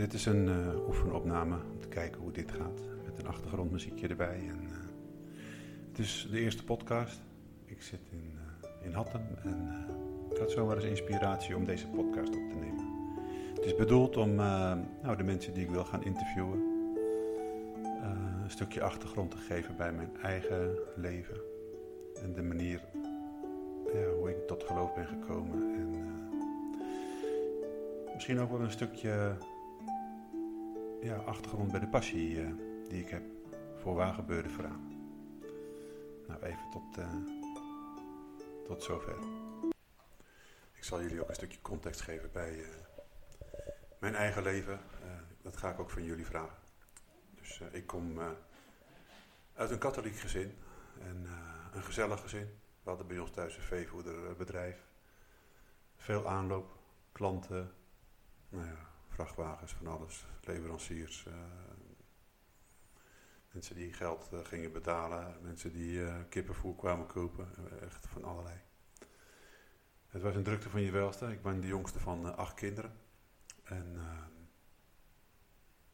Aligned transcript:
Dit 0.00 0.12
is 0.12 0.26
een 0.26 0.48
uh, 0.48 0.86
oefenopname 0.86 1.56
om 1.72 1.80
te 1.80 1.88
kijken 1.88 2.20
hoe 2.20 2.32
dit 2.32 2.50
gaat. 2.52 2.80
Met 3.04 3.18
een 3.18 3.26
achtergrondmuziekje 3.26 4.08
erbij. 4.08 4.40
En, 4.48 4.62
uh, 4.62 4.70
het 5.88 5.98
is 5.98 6.28
de 6.30 6.40
eerste 6.40 6.64
podcast. 6.64 7.20
Ik 7.64 7.82
zit 7.82 8.00
in, 8.10 8.32
uh, 8.34 8.86
in 8.86 8.92
Hattem 8.92 9.20
en 9.42 9.86
ik 10.30 10.36
had 10.36 10.50
zomaar 10.50 10.76
eens 10.76 10.84
inspiratie 10.84 11.56
om 11.56 11.64
deze 11.64 11.86
podcast 11.86 12.28
op 12.28 12.48
te 12.48 12.54
nemen. 12.54 12.84
Het 13.54 13.64
is 13.64 13.74
bedoeld 13.74 14.16
om 14.16 14.34
nou, 14.34 15.16
de 15.16 15.22
mensen 15.22 15.54
die 15.54 15.64
ik 15.64 15.70
wil 15.70 15.84
gaan 15.84 16.04
interviewen 16.04 16.58
een 18.42 18.50
stukje 18.50 18.82
achtergrond 18.82 19.30
te 19.30 19.36
geven 19.36 19.76
bij 19.76 19.92
mijn 19.92 20.10
eigen 20.22 20.78
leven. 20.96 21.40
En 22.22 22.32
de 22.32 22.42
manier 22.42 22.80
hoe 24.18 24.30
ik 24.30 24.46
tot 24.46 24.64
geloof 24.64 24.94
ben 24.94 25.06
gekomen. 25.06 25.74
En 25.74 25.90
misschien 28.14 28.40
ook 28.40 28.50
wel 28.50 28.60
een 28.60 28.70
stukje 28.70 29.36
ja, 31.00 31.16
achtergrond 31.16 31.70
bij 31.70 31.80
de 31.80 31.88
passie 31.88 32.30
uh, 32.30 32.52
die 32.88 33.02
ik 33.02 33.08
heb 33.08 33.22
voor 33.76 33.94
waargebeurde 33.94 34.48
verhalen. 34.48 34.98
Nou, 36.26 36.42
even 36.42 36.70
tot, 36.70 36.98
uh, 36.98 37.14
tot 38.64 38.82
zover. 38.82 39.16
Ik 40.72 40.84
zal 40.84 41.02
jullie 41.02 41.20
ook 41.20 41.28
een 41.28 41.34
stukje 41.34 41.60
context 41.62 42.00
geven 42.00 42.30
bij 42.32 42.58
uh, 42.58 42.66
mijn 43.98 44.14
eigen 44.14 44.42
leven. 44.42 44.80
dat 45.42 45.56
ga 45.56 45.70
ik 45.70 45.80
ook 45.80 45.90
van 45.90 46.04
jullie 46.04 46.26
vragen. 46.26 46.58
Dus 47.34 47.60
ik 47.72 47.86
kom 47.86 48.18
uit 49.54 49.70
een 49.70 49.78
katholiek 49.78 50.16
gezin 50.16 50.54
en 51.00 51.26
een 51.72 51.82
gezellig 51.82 52.20
gezin. 52.20 52.58
We 52.82 52.88
hadden 52.88 53.06
bij 53.06 53.18
ons 53.18 53.30
thuis 53.30 53.56
een 53.56 53.62
veevoederbedrijf. 53.62 54.76
Veel 55.96 56.28
aanloop, 56.28 56.78
klanten, 57.12 57.72
nou 58.48 58.66
ja, 58.66 58.89
vrachtwagens, 59.10 59.72
van 59.72 59.86
alles, 59.86 60.26
leveranciers. 60.40 61.24
Uh, 61.28 61.34
mensen 63.52 63.74
die 63.74 63.92
geld 63.92 64.28
uh, 64.32 64.44
gingen 64.44 64.72
betalen, 64.72 65.36
mensen 65.42 65.72
die 65.72 65.98
uh, 65.98 66.14
kippenvoer 66.28 66.76
kwamen 66.76 67.06
kopen, 67.06 67.48
echt 67.82 68.06
van 68.06 68.24
allerlei. 68.24 68.56
Het 70.08 70.22
was 70.22 70.34
een 70.34 70.42
drukte 70.42 70.70
van 70.70 70.80
je 70.80 70.90
welste. 70.90 71.32
Ik 71.32 71.42
ben 71.42 71.60
de 71.60 71.66
jongste 71.66 71.98
van 71.98 72.36
acht 72.36 72.54
kinderen. 72.54 72.92
En 73.62 73.92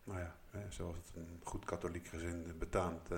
nou 0.05 0.21
ja, 0.21 0.37
zoals 0.69 0.97
het 0.97 1.17
een 1.17 1.41
goed 1.43 1.65
katholiek 1.65 2.07
gezin 2.07 2.59
betaamt, 2.59 3.09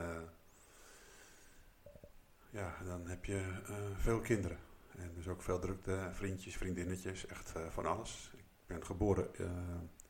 ja, 2.50 2.76
dan 2.84 3.06
heb 3.06 3.24
je 3.24 3.60
veel 3.96 4.20
kinderen. 4.20 4.58
En 4.96 5.14
dus 5.14 5.28
ook 5.28 5.42
veel 5.42 5.58
drukte, 5.58 6.08
vriendjes, 6.12 6.56
vriendinnetjes, 6.56 7.26
echt 7.26 7.52
van 7.68 7.86
alles. 7.86 8.30
Ben 8.68 8.84
geboren 8.84 9.30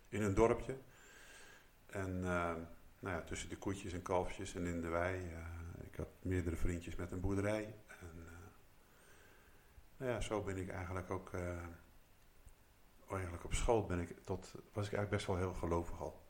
in 0.09 0.23
een 0.23 0.35
dorpje. 0.35 0.77
En 1.87 2.17
uh, 2.17 2.55
nou 2.99 3.17
ja, 3.17 3.23
tussen 3.23 3.49
de 3.49 3.57
koetjes 3.57 3.93
en 3.93 4.03
kalfjes 4.03 4.55
en 4.55 4.67
in 4.67 4.81
de 4.81 4.89
wei. 4.89 5.31
Uh, 5.31 5.39
ik 5.81 5.97
had 5.97 6.09
meerdere 6.23 6.57
vriendjes 6.57 6.97
met 6.97 7.13
een 7.13 7.21
boerderij. 7.21 7.75
En 7.87 8.27
nou 9.97 10.11
ja, 10.13 10.21
zo 10.21 10.43
ben 10.43 10.57
ik 10.57 10.69
eigenlijk 10.69 11.11
ook... 11.11 11.31
eigenlijk 13.11 13.45
op 13.45 13.55
school 13.55 13.87
ben 13.87 13.99
ik 13.99 14.17
tot, 14.25 14.53
was 14.53 14.87
ik 14.87 14.93
eigenlijk 14.93 15.11
best 15.11 15.27
wel 15.27 15.37
heel 15.37 15.55
gelovig 15.55 16.01
al. 16.01 16.27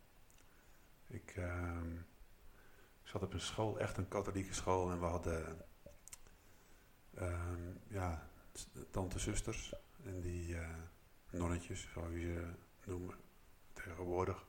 Ik 1.07 1.33
ehm, 1.37 1.97
zat 3.03 3.23
op 3.23 3.33
een 3.33 3.41
school, 3.41 3.79
echt 3.79 3.97
een 3.97 4.09
katholieke 4.09 4.55
school. 4.55 4.91
En 4.91 5.01
we 5.01 5.07
hadden 5.07 5.65
ehm, 7.15 7.73
ja, 7.87 8.29
tante 8.91 9.19
zusters. 9.19 9.75
En 10.05 10.21
die 10.21 10.57
nonnetjes, 11.31 11.89
zou 11.93 12.19
je 12.19 12.53
ze 12.79 12.91
noemen 12.91 13.15
tegenwoordig. 13.73 14.47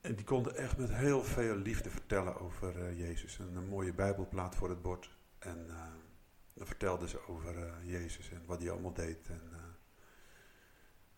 En 0.00 0.14
die 0.14 0.24
konden 0.24 0.56
echt 0.56 0.76
met 0.76 0.92
heel 0.92 1.24
veel 1.24 1.56
liefde 1.56 1.90
vertellen 1.90 2.40
over 2.40 2.76
uh, 2.76 2.98
Jezus. 2.98 3.38
En 3.38 3.56
een 3.56 3.68
mooie 3.68 3.92
bijbelplaat 3.92 4.54
voor 4.54 4.68
het 4.68 4.82
bord. 4.82 5.16
En 5.38 5.66
uh, 5.68 5.82
dan 6.54 6.66
vertelden 6.66 7.08
ze 7.08 7.28
over 7.28 7.58
uh, 7.58 7.90
Jezus 7.90 8.30
en 8.30 8.42
wat 8.46 8.60
hij 8.60 8.70
allemaal 8.70 8.92
deed. 8.92 9.28
En, 9.28 9.40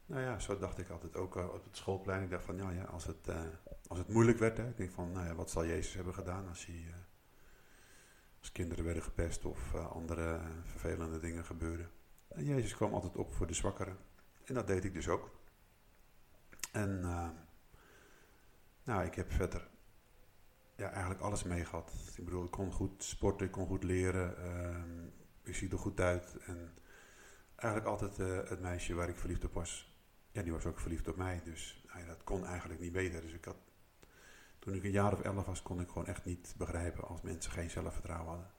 nou 0.06 0.22
ja, 0.22 0.38
zo 0.38 0.58
dacht 0.58 0.78
ik 0.78 0.88
altijd 0.88 1.16
ook 1.16 1.34
op 1.36 1.64
het 1.64 1.76
schoolplein. 1.76 2.22
Ik 2.22 2.30
dacht 2.30 2.44
van, 2.44 2.56
ja, 2.56 2.70
ja 2.70 2.84
als, 2.84 3.04
het, 3.04 3.28
als 3.86 3.98
het 3.98 4.08
moeilijk 4.08 4.38
werd, 4.38 4.56
hè, 4.56 4.68
ik 4.68 4.76
denk 4.76 4.90
van, 4.90 5.12
nou 5.12 5.26
ja, 5.26 5.34
wat 5.34 5.50
zal 5.50 5.66
Jezus 5.66 5.94
hebben 5.94 6.14
gedaan 6.14 6.48
als 6.48 6.66
hij... 6.66 6.94
als 8.38 8.52
kinderen 8.52 8.84
werden 8.84 9.02
gepest 9.02 9.44
of 9.44 9.74
andere 9.74 10.40
vervelende 10.64 11.18
dingen 11.18 11.44
gebeurden. 11.44 11.90
Jezus 12.44 12.76
kwam 12.76 12.94
altijd 12.94 13.16
op 13.16 13.34
voor 13.34 13.46
de 13.46 13.54
zwakkeren. 13.54 13.96
En 14.44 14.54
dat 14.54 14.66
deed 14.66 14.84
ik 14.84 14.94
dus 14.94 15.08
ook. 15.08 15.30
En 16.72 17.00
uh, 17.02 17.28
nou, 18.84 19.04
ik 19.04 19.14
heb 19.14 19.32
verder 19.32 19.68
ja, 20.76 20.90
eigenlijk 20.90 21.20
alles 21.20 21.42
mee 21.42 21.64
gehad. 21.64 21.92
Ik 22.16 22.24
bedoel, 22.24 22.44
ik 22.44 22.50
kon 22.50 22.72
goed 22.72 23.04
sporten, 23.04 23.46
ik 23.46 23.52
kon 23.52 23.66
goed 23.66 23.84
leren. 23.84 24.34
Uh, 24.38 25.06
ik 25.42 25.54
zie 25.54 25.70
er 25.70 25.78
goed 25.78 26.00
uit. 26.00 26.36
En 26.46 26.74
eigenlijk 27.56 27.90
altijd 27.90 28.18
uh, 28.18 28.48
het 28.48 28.60
meisje 28.60 28.94
waar 28.94 29.08
ik 29.08 29.16
verliefd 29.16 29.44
op 29.44 29.52
was. 29.52 29.96
Ja, 30.30 30.42
die 30.42 30.52
was 30.52 30.66
ook 30.66 30.80
verliefd 30.80 31.08
op 31.08 31.16
mij. 31.16 31.40
Dus 31.44 31.84
nou 31.92 32.06
dat 32.06 32.24
kon 32.24 32.46
eigenlijk 32.46 32.80
niet 32.80 32.92
beter. 32.92 33.20
Dus 33.20 33.32
ik 33.32 33.44
had, 33.44 33.56
toen 34.58 34.74
ik 34.74 34.84
een 34.84 34.90
jaar 34.90 35.12
of 35.12 35.20
elf 35.20 35.46
was, 35.46 35.62
kon 35.62 35.80
ik 35.80 35.88
gewoon 35.88 36.06
echt 36.06 36.24
niet 36.24 36.54
begrijpen 36.58 37.04
als 37.04 37.20
mensen 37.20 37.52
geen 37.52 37.70
zelfvertrouwen 37.70 38.28
hadden. 38.28 38.50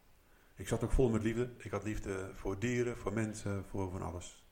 Ik 0.59 0.67
zat 0.67 0.83
ook 0.83 0.91
vol 0.91 1.09
met 1.09 1.23
liefde. 1.23 1.53
Ik 1.57 1.71
had 1.71 1.83
liefde 1.83 2.31
voor 2.35 2.59
dieren, 2.59 2.97
voor 2.97 3.13
mensen, 3.13 3.65
voor 3.65 3.91
van 3.91 4.01
alles. 4.01 4.45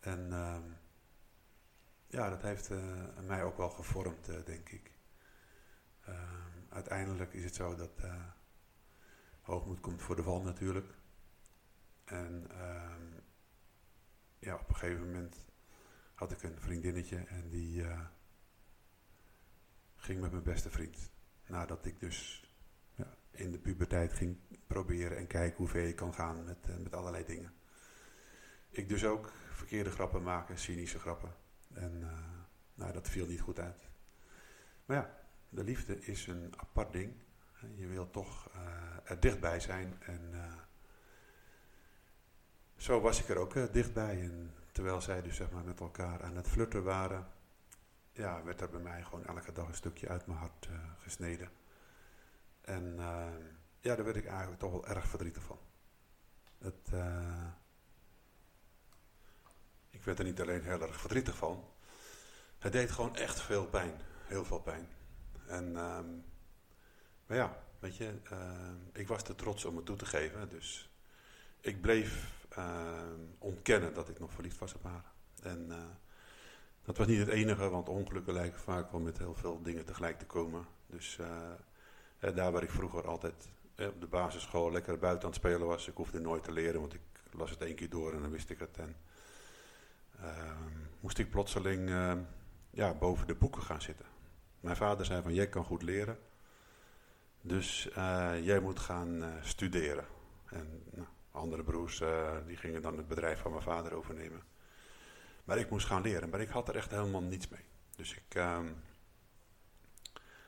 En... 0.00 0.28
Uh, 0.30 0.56
ja, 2.14 2.30
dat 2.30 2.42
heeft 2.42 2.70
uh, 2.70 3.18
mij 3.26 3.44
ook 3.44 3.56
wel 3.56 3.70
gevormd, 3.70 4.28
uh, 4.28 4.44
denk 4.44 4.68
ik. 4.68 4.90
Uh, 6.08 6.14
uiteindelijk 6.68 7.32
is 7.32 7.44
het 7.44 7.54
zo 7.54 7.74
dat 7.74 8.02
hoogmoed 9.40 9.80
komt 9.80 10.02
voor 10.02 10.16
de 10.16 10.22
val 10.22 10.42
natuurlijk. 10.42 10.94
En 12.04 12.46
ehm, 12.50 13.02
ja, 14.38 14.54
op 14.54 14.68
een 14.68 14.74
gegeven 14.74 15.06
moment 15.06 15.44
had 16.14 16.32
ik 16.32 16.42
een 16.42 16.60
vriendinnetje 16.60 17.16
en 17.16 17.48
die 17.48 17.84
ging 19.96 20.20
met 20.20 20.30
mijn 20.30 20.42
beste 20.42 20.70
vriend. 20.70 21.10
Nadat 21.46 21.86
ik 21.86 22.00
dus 22.00 22.43
in 23.34 23.52
de 23.52 23.58
puberteit 23.58 24.12
ging 24.12 24.36
proberen 24.66 25.16
en 25.16 25.26
kijken 25.26 25.56
hoe 25.56 25.68
ver 25.68 25.86
je 25.86 25.94
kan 25.94 26.14
gaan 26.14 26.44
met, 26.44 26.82
met 26.82 26.94
allerlei 26.94 27.24
dingen. 27.24 27.52
Ik 28.70 28.88
dus 28.88 29.04
ook 29.04 29.32
verkeerde 29.52 29.90
grappen 29.90 30.22
maken, 30.22 30.58
cynische 30.58 30.98
grappen. 30.98 31.34
En 31.72 32.00
uh, 32.00 32.08
nou, 32.74 32.92
dat 32.92 33.08
viel 33.08 33.26
niet 33.26 33.40
goed 33.40 33.58
uit. 33.58 33.88
Maar 34.84 34.96
ja, 34.96 35.18
de 35.48 35.64
liefde 35.64 36.00
is 36.00 36.26
een 36.26 36.52
apart 36.56 36.92
ding. 36.92 37.12
Je 37.74 37.86
wil 37.86 38.10
toch 38.10 38.50
uh, 38.54 39.10
er 39.10 39.20
dichtbij 39.20 39.60
zijn. 39.60 39.96
En 40.00 40.34
zo 42.76 43.00
was 43.00 43.20
ik 43.20 43.28
er 43.28 43.36
ook 43.36 43.72
dichtbij. 43.72 44.20
En 44.20 44.54
terwijl 44.72 45.00
zij 45.00 45.22
dus 45.22 45.36
zeg 45.36 45.50
maar 45.50 45.64
met 45.64 45.80
elkaar 45.80 46.22
aan 46.22 46.36
het 46.36 46.48
flirten 46.48 46.82
waren, 46.82 47.26
ja, 48.12 48.42
werd 48.42 48.60
er 48.60 48.70
bij 48.70 48.80
mij 48.80 49.02
gewoon 49.02 49.26
elke 49.26 49.52
dag 49.52 49.68
een 49.68 49.74
stukje 49.74 50.08
uit 50.08 50.26
mijn 50.26 50.38
hart 50.38 50.68
gesneden. 50.98 51.48
En 52.64 52.96
ja, 53.80 53.94
daar 53.94 54.04
werd 54.04 54.16
ik 54.16 54.26
eigenlijk 54.26 54.60
toch 54.60 54.70
wel 54.70 54.86
erg 54.86 55.06
verdrietig 55.06 55.42
van. 55.42 55.58
Het, 56.58 56.92
ik 59.90 60.02
werd 60.02 60.18
er 60.18 60.24
niet 60.24 60.40
alleen 60.40 60.62
heel 60.62 60.82
erg 60.82 61.00
verdrietig 61.00 61.36
van. 61.36 61.64
Het 62.58 62.72
deed 62.72 62.90
gewoon 62.90 63.16
echt 63.16 63.40
veel 63.40 63.66
pijn. 63.66 63.94
Heel 64.26 64.44
veel 64.44 64.60
pijn. 64.60 64.88
En, 65.46 65.76
um, 65.76 66.24
maar 67.26 67.36
ja, 67.36 67.56
weet 67.78 67.96
je, 67.96 68.14
uh, 68.32 68.70
ik 68.92 69.08
was 69.08 69.22
te 69.22 69.34
trots 69.34 69.64
om 69.64 69.76
het 69.76 69.86
toe 69.86 69.96
te 69.96 70.06
geven. 70.06 70.48
Dus 70.48 70.90
ik 71.60 71.80
bleef 71.80 72.32
uh, 72.58 73.02
ontkennen 73.38 73.94
dat 73.94 74.08
ik 74.08 74.18
nog 74.18 74.32
verliefd 74.32 74.58
was 74.58 74.74
op 74.74 74.82
haar. 74.82 75.04
En 75.42 75.72
dat 76.84 76.96
was 76.96 77.06
niet 77.06 77.18
het 77.18 77.28
enige, 77.28 77.68
want 77.68 77.88
ongelukken 77.88 78.32
lijken 78.32 78.60
vaak 78.60 78.90
wel 78.90 79.00
met 79.00 79.18
heel 79.18 79.34
veel 79.34 79.62
dingen 79.62 79.84
tegelijk 79.84 80.18
te 80.18 80.26
komen. 80.26 80.66
Dus 80.86 81.18
eh, 81.18 81.52
daar 82.34 82.52
waar 82.52 82.62
ik 82.62 82.70
vroeger 82.70 83.06
altijd 83.06 83.48
op 83.78 84.00
de 84.00 84.06
basisschool 84.06 84.72
lekker 84.72 84.98
buiten 84.98 85.22
aan 85.24 85.30
het 85.34 85.40
spelen 85.40 85.66
was. 85.66 85.88
Ik 85.88 85.96
hoefde 85.96 86.20
nooit 86.20 86.44
te 86.44 86.52
leren, 86.52 86.80
want 86.80 86.94
ik 86.94 87.00
las 87.30 87.50
het 87.50 87.62
één 87.62 87.74
keer 87.74 87.90
door 87.90 88.12
en 88.12 88.20
dan 88.20 88.30
wist 88.30 88.50
ik 88.50 88.58
het. 88.58 88.78
En 88.78 88.96
Ehm, 90.20 90.72
moest 91.00 91.18
ik 91.18 91.30
plotseling 91.30 91.88
ehm, 91.88 92.18
ja, 92.70 92.94
boven 92.94 93.26
de 93.26 93.34
boeken 93.34 93.62
gaan 93.62 93.82
zitten. 93.82 94.06
Mijn 94.60 94.76
vader 94.76 95.06
zei 95.06 95.22
van, 95.22 95.34
jij 95.34 95.48
kan 95.48 95.64
goed 95.64 95.82
leren, 95.82 96.18
dus 97.40 97.90
eh, 97.90 98.32
jij 98.42 98.60
moet 98.60 98.78
gaan 98.78 99.24
studeren. 99.42 100.06
En 100.48 100.82
nou, 100.90 101.08
andere 101.30 101.62
broers 101.62 102.02
die 102.46 102.56
gingen 102.56 102.82
dan 102.82 102.96
het 102.96 103.08
bedrijf 103.08 103.40
van 103.40 103.50
mijn 103.50 103.62
vader 103.62 103.94
overnemen. 103.94 104.42
Maar 105.44 105.58
ik 105.58 105.70
moest 105.70 105.86
gaan 105.86 106.02
leren, 106.02 106.28
maar 106.28 106.40
ik 106.40 106.48
had 106.48 106.68
er 106.68 106.76
echt 106.76 106.90
helemaal 106.90 107.22
niets 107.22 107.48
mee. 107.48 107.64
Dus 107.96 108.14
ik, 108.14 108.34
uh, 108.34 108.58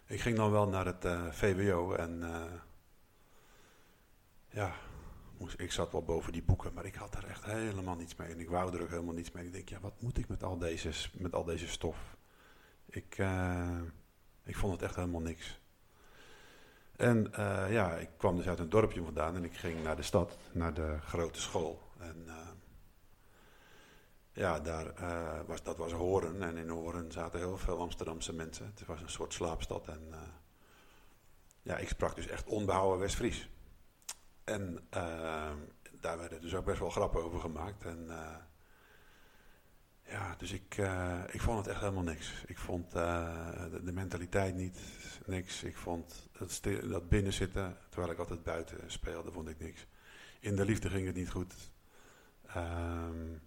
ik 0.07 0.21
ging 0.21 0.37
dan 0.37 0.51
wel 0.51 0.69
naar 0.69 0.87
het 0.87 1.07
VWO 1.31 1.93
en 1.93 2.23
ja, 4.49 4.75
ik 5.57 5.73
zat 5.73 5.93
wel 5.93 6.03
boven 6.03 6.33
die 6.33 6.43
boeken, 6.43 6.75
maar 6.75 6.85
ik 6.85 6.95
had 6.95 7.15
er 7.15 7.27
echt 7.27 7.45
helemaal 7.45 7.97
niets 7.97 8.17
mee. 8.17 8.29
En 8.29 8.41
ik 8.41 8.49
wou 8.49 8.75
er 8.75 8.83
ook 8.83 8.91
helemaal 8.91 9.15
niets 9.15 9.33
mee. 9.33 9.47
Ik 9.47 9.53
denk, 9.53 9.69
ja, 9.69 9.81
wat 9.81 10.01
moet 10.01 10.19
ik 10.19 10.29
met 10.29 10.43
al 10.43 10.59
deze, 10.59 11.11
met 11.13 11.35
al 11.35 11.45
deze 11.45 11.69
stof? 11.69 12.17
Ik, 12.87 13.19
uh, 13.19 13.81
ik 14.45 14.57
vond 14.57 14.73
het 14.73 14.83
echt 14.83 14.95
helemaal 14.95 15.21
niks. 15.21 15.61
En 16.97 17.31
ja, 17.71 17.95
ik 17.95 18.09
kwam 18.17 18.37
dus 18.37 18.49
uit 18.49 18.59
een 18.59 18.69
dorpje 18.69 19.03
vandaan 19.03 19.35
en 19.35 19.45
ik 19.45 19.57
ging 19.57 19.83
naar 19.83 19.97
de 19.97 20.03
stad, 20.03 20.39
naar 20.53 20.75
de 20.75 20.99
grote 21.01 21.41
school. 21.41 21.83
En 21.99 22.27
ja, 24.37 24.61
daar, 24.61 24.93
was, 25.47 25.63
dat 25.63 25.77
was 25.77 25.93
Horen. 25.93 26.43
En 26.43 26.57
in 26.57 26.69
Horen 26.69 27.13
zaten 27.13 27.39
heel 27.39 27.59
veel 27.59 27.79
Amsterdamse 27.79 28.33
mensen. 28.33 28.67
Het 28.67 28.87
was 28.87 29.01
een 29.01 29.11
soort 29.11 29.33
slaapstad. 29.33 29.89
En 29.89 30.15
ja, 31.63 31.77
ik 31.77 31.89
sprak 31.89 32.17
dus 32.17 32.27
echt 32.27 32.47
onbehouden 32.47 32.99
West-Fries. 32.99 33.51
En 34.45 34.87
daar 36.01 36.19
werden 36.19 36.41
dus 36.41 36.55
ook 36.55 36.65
best 36.65 36.79
wel 36.79 36.91
grappen 36.91 37.25
over 37.25 37.41
gemaakt. 37.41 37.85
En 37.85 38.11
ja, 40.09 40.35
dus 40.39 40.53
ik, 40.53 40.77
uh, 40.77 41.21
ik 41.31 41.41
vond 41.41 41.59
het 41.59 41.67
echt 41.67 41.81
helemaal 41.81 42.03
niks. 42.03 42.45
Ik 42.47 42.59
vond 42.59 42.95
uh, 42.95 43.71
de, 43.71 43.83
de, 43.83 43.93
mentaliteit 43.93 44.55
niet 44.55 44.79
niks. 45.27 45.63
Ik 45.63 45.77
vond 45.77 46.29
dat, 46.39 46.61
dat 46.91 47.09
binnenzitten, 47.09 47.77
terwijl 47.89 48.13
ik 48.13 48.19
altijd 48.19 48.43
buiten 48.43 48.91
speelde, 48.91 49.33
vond 49.33 49.49
ik 49.49 49.59
niks. 49.59 49.87
In 50.41 50.57
de 50.57 50.65
liefde 50.65 50.89
ging 50.89 51.07
het 51.07 51.15
niet 51.15 51.31
goed. 51.31 51.55
Um, 52.57 53.43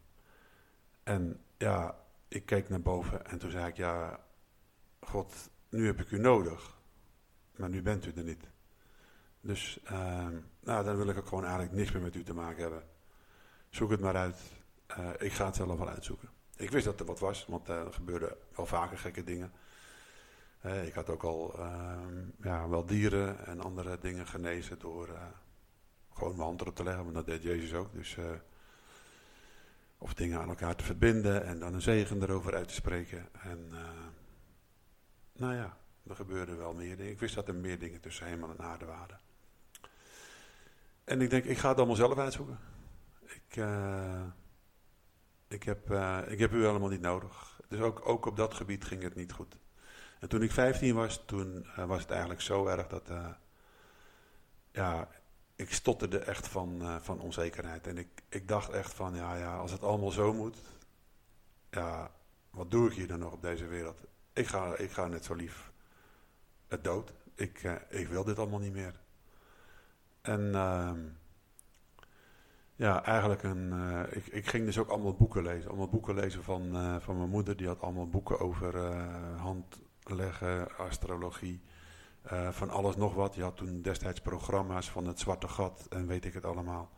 en 1.09 1.39
ja, 1.57 1.95
ik 2.27 2.45
keek 2.45 2.69
naar 2.69 2.81
boven 2.81 3.25
en 3.25 3.37
toen 3.37 3.51
zei 3.51 3.67
ik, 3.67 3.77
ja, 3.77 4.19
God, 4.99 5.49
nu 5.69 5.85
heb 5.85 5.99
ik 5.99 6.11
u 6.11 6.19
nodig. 6.19 6.77
Maar 7.55 7.69
nu 7.69 7.81
bent 7.81 8.05
u 8.05 8.11
er 8.15 8.23
niet. 8.23 8.49
Dus 9.41 9.79
um, 9.91 10.45
nou, 10.59 10.83
dan 10.85 10.95
wil 10.95 11.09
ik 11.09 11.17
ook 11.17 11.27
gewoon 11.27 11.43
eigenlijk 11.43 11.73
niks 11.73 11.91
meer 11.91 12.01
met 12.01 12.15
u 12.15 12.23
te 12.23 12.33
maken 12.33 12.61
hebben. 12.61 12.83
Zoek 13.69 13.91
het 13.91 13.99
maar 13.99 14.15
uit. 14.15 14.37
Uh, 14.99 15.09
ik 15.17 15.31
ga 15.31 15.45
het 15.45 15.55
zelf 15.55 15.77
wel 15.77 15.89
uitzoeken. 15.89 16.29
Ik 16.55 16.71
wist 16.71 16.85
dat 16.85 16.99
er 16.99 17.05
wat 17.05 17.19
was, 17.19 17.45
want 17.45 17.67
er 17.67 17.93
gebeurden 17.93 18.35
wel 18.55 18.65
vaker 18.65 18.97
gekke 18.97 19.23
dingen. 19.23 19.51
Uh, 20.65 20.87
ik 20.87 20.93
had 20.93 21.09
ook 21.09 21.23
al 21.23 21.59
uh, 21.59 21.97
ja, 22.41 22.69
wel 22.69 22.85
dieren 22.85 23.45
en 23.45 23.61
andere 23.61 23.97
dingen 23.99 24.27
genezen 24.27 24.79
door 24.79 25.07
uh, 25.07 25.21
gewoon 26.13 26.35
mijn 26.35 26.47
hand 26.47 26.61
erop 26.61 26.75
te 26.75 26.83
leggen, 26.83 27.03
want 27.03 27.15
dat 27.15 27.25
deed 27.25 27.43
Jezus 27.43 27.73
ook. 27.73 27.93
Dus, 27.93 28.17
eh, 28.17 28.25
of 30.01 30.13
dingen 30.13 30.39
aan 30.39 30.49
elkaar 30.49 30.75
te 30.75 30.83
verbinden 30.83 31.45
en 31.45 31.59
dan 31.59 31.73
een 31.73 31.81
zegen 31.81 32.21
erover 32.21 32.55
uit 32.55 32.67
te 32.67 32.73
spreken. 32.73 33.27
En 33.41 33.69
nou 35.33 35.55
ja, 35.55 35.77
er 36.07 36.15
gebeurden 36.15 36.57
wel 36.57 36.73
meer 36.73 36.97
dingen. 36.97 37.11
Ik 37.11 37.19
wist 37.19 37.35
dat 37.35 37.47
er 37.47 37.55
meer 37.55 37.79
dingen 37.79 37.99
tussen 37.99 38.25
hemel 38.25 38.49
en 38.49 38.59
aarde 38.59 38.85
waren. 38.85 39.19
En 41.03 41.21
ik 41.21 41.29
denk, 41.29 41.45
ik 41.45 41.57
ga 41.57 41.69
het 41.69 41.77
allemaal 41.77 41.95
zelf 41.95 42.17
uitzoeken. 42.17 42.59
Ik 43.21 43.57
ik 45.49 45.63
heb, 45.63 45.91
uh, 45.91 46.19
ik 46.27 46.39
heb 46.39 46.51
u 46.51 46.65
helemaal 46.65 46.89
niet 46.89 47.01
nodig. 47.01 47.61
Dus 47.67 47.79
ook, 47.79 48.07
ook 48.07 48.25
op 48.25 48.35
dat 48.35 48.53
gebied 48.53 48.85
ging 48.85 49.03
het 49.03 49.15
niet 49.15 49.31
goed. 49.31 49.57
En 50.19 50.29
toen 50.29 50.41
ik 50.41 50.51
15 50.51 50.95
was, 50.95 51.23
toen 51.25 51.67
was 51.75 52.01
het 52.01 52.11
eigenlijk 52.11 52.41
zo 52.41 52.67
erg 52.67 52.87
dat, 52.87 53.11
ja, 54.71 55.07
ik 55.59 55.73
stotterde 55.73 56.19
echt 56.19 56.47
van, 56.47 57.01
van 57.01 57.19
onzekerheid. 57.19 57.87
En 57.87 57.97
ik, 57.97 58.07
ik 58.29 58.47
dacht 58.47 58.69
echt 58.69 58.93
van, 58.93 59.15
ja, 59.15 59.35
ja, 59.35 59.57
als 59.57 59.71
het 59.71 59.83
allemaal 59.83 60.11
zo 60.11 60.33
moet, 60.33 60.57
ja, 61.69 62.11
wat 62.49 62.71
doe 62.71 62.89
ik 62.89 62.95
hier 62.95 63.07
dan 63.07 63.19
nog 63.19 63.33
op 63.33 63.41
deze 63.41 63.65
wereld? 63.67 63.99
Ik 64.33 64.47
ga, 64.47 64.75
ik 64.75 64.91
ga 64.91 65.07
net 65.07 65.25
zo 65.25 65.33
lief 65.33 65.71
het 66.67 66.83
dood. 66.83 67.13
Ik, 67.35 67.79
ik 67.89 68.07
wil 68.07 68.23
dit 68.23 68.39
allemaal 68.39 68.59
niet 68.59 68.73
meer. 68.73 68.99
En 70.21 70.55
ehm, 70.55 70.99
ja, 72.75 73.03
eigenlijk 73.03 73.43
een. 73.43 73.71
Uh, 73.73 74.01
ik, 74.09 74.25
ik 74.27 74.47
ging 74.47 74.65
dus 74.65 74.77
ook 74.77 74.89
allemaal 74.89 75.15
boeken 75.15 75.43
lezen. 75.43 75.69
Allemaal 75.69 75.89
boeken 75.89 76.15
lezen 76.15 76.43
van, 76.43 77.01
van 77.01 77.17
mijn 77.17 77.29
moeder. 77.29 77.57
Die 77.57 77.67
had 77.67 77.81
allemaal 77.81 78.09
boeken 78.09 78.39
over 78.39 78.77
handleggen, 79.37 80.77
astrologie. 80.77 81.61
Van 82.49 82.69
alles 82.69 82.95
nog 82.95 83.13
wat. 83.13 83.33
Die 83.33 83.43
had 83.43 83.57
toen 83.57 83.81
destijds 83.81 84.21
programma's 84.21 84.89
van 84.89 85.05
het 85.05 85.19
Zwarte 85.19 85.47
Gat 85.47 85.85
en 85.89 86.07
weet 86.07 86.25
ik 86.25 86.33
het 86.33 86.45
allemaal. 86.45 86.89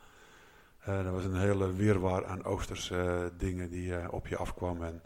er 0.79 1.12
was 1.12 1.23
een 1.23 1.39
hele 1.39 1.73
wirwar 1.73 2.25
aan 2.25 2.44
Oosterse 2.44 3.31
dingen 3.38 3.69
die 3.69 4.12
op 4.12 4.27
je 4.27 4.38
afkwam. 4.38 4.83
En 4.83 5.03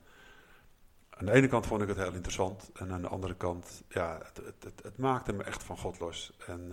aan 1.10 1.26
de 1.26 1.32
ene 1.32 1.48
kant 1.48 1.66
vond 1.66 1.82
ik 1.82 1.88
het 1.88 1.98
heel 1.98 2.14
interessant. 2.14 2.72
En 2.74 2.92
aan 2.92 3.02
de 3.02 3.08
andere 3.08 3.36
kant, 3.36 3.84
ja, 3.90 4.20
het, 4.24 4.42
het, 4.64 4.84
het, 4.84 4.98
maakte 4.98 5.34
me 5.34 5.44
echt 5.44 5.64
van 5.64 5.78
God 5.78 6.00
los. 6.00 6.38
En 6.48 6.72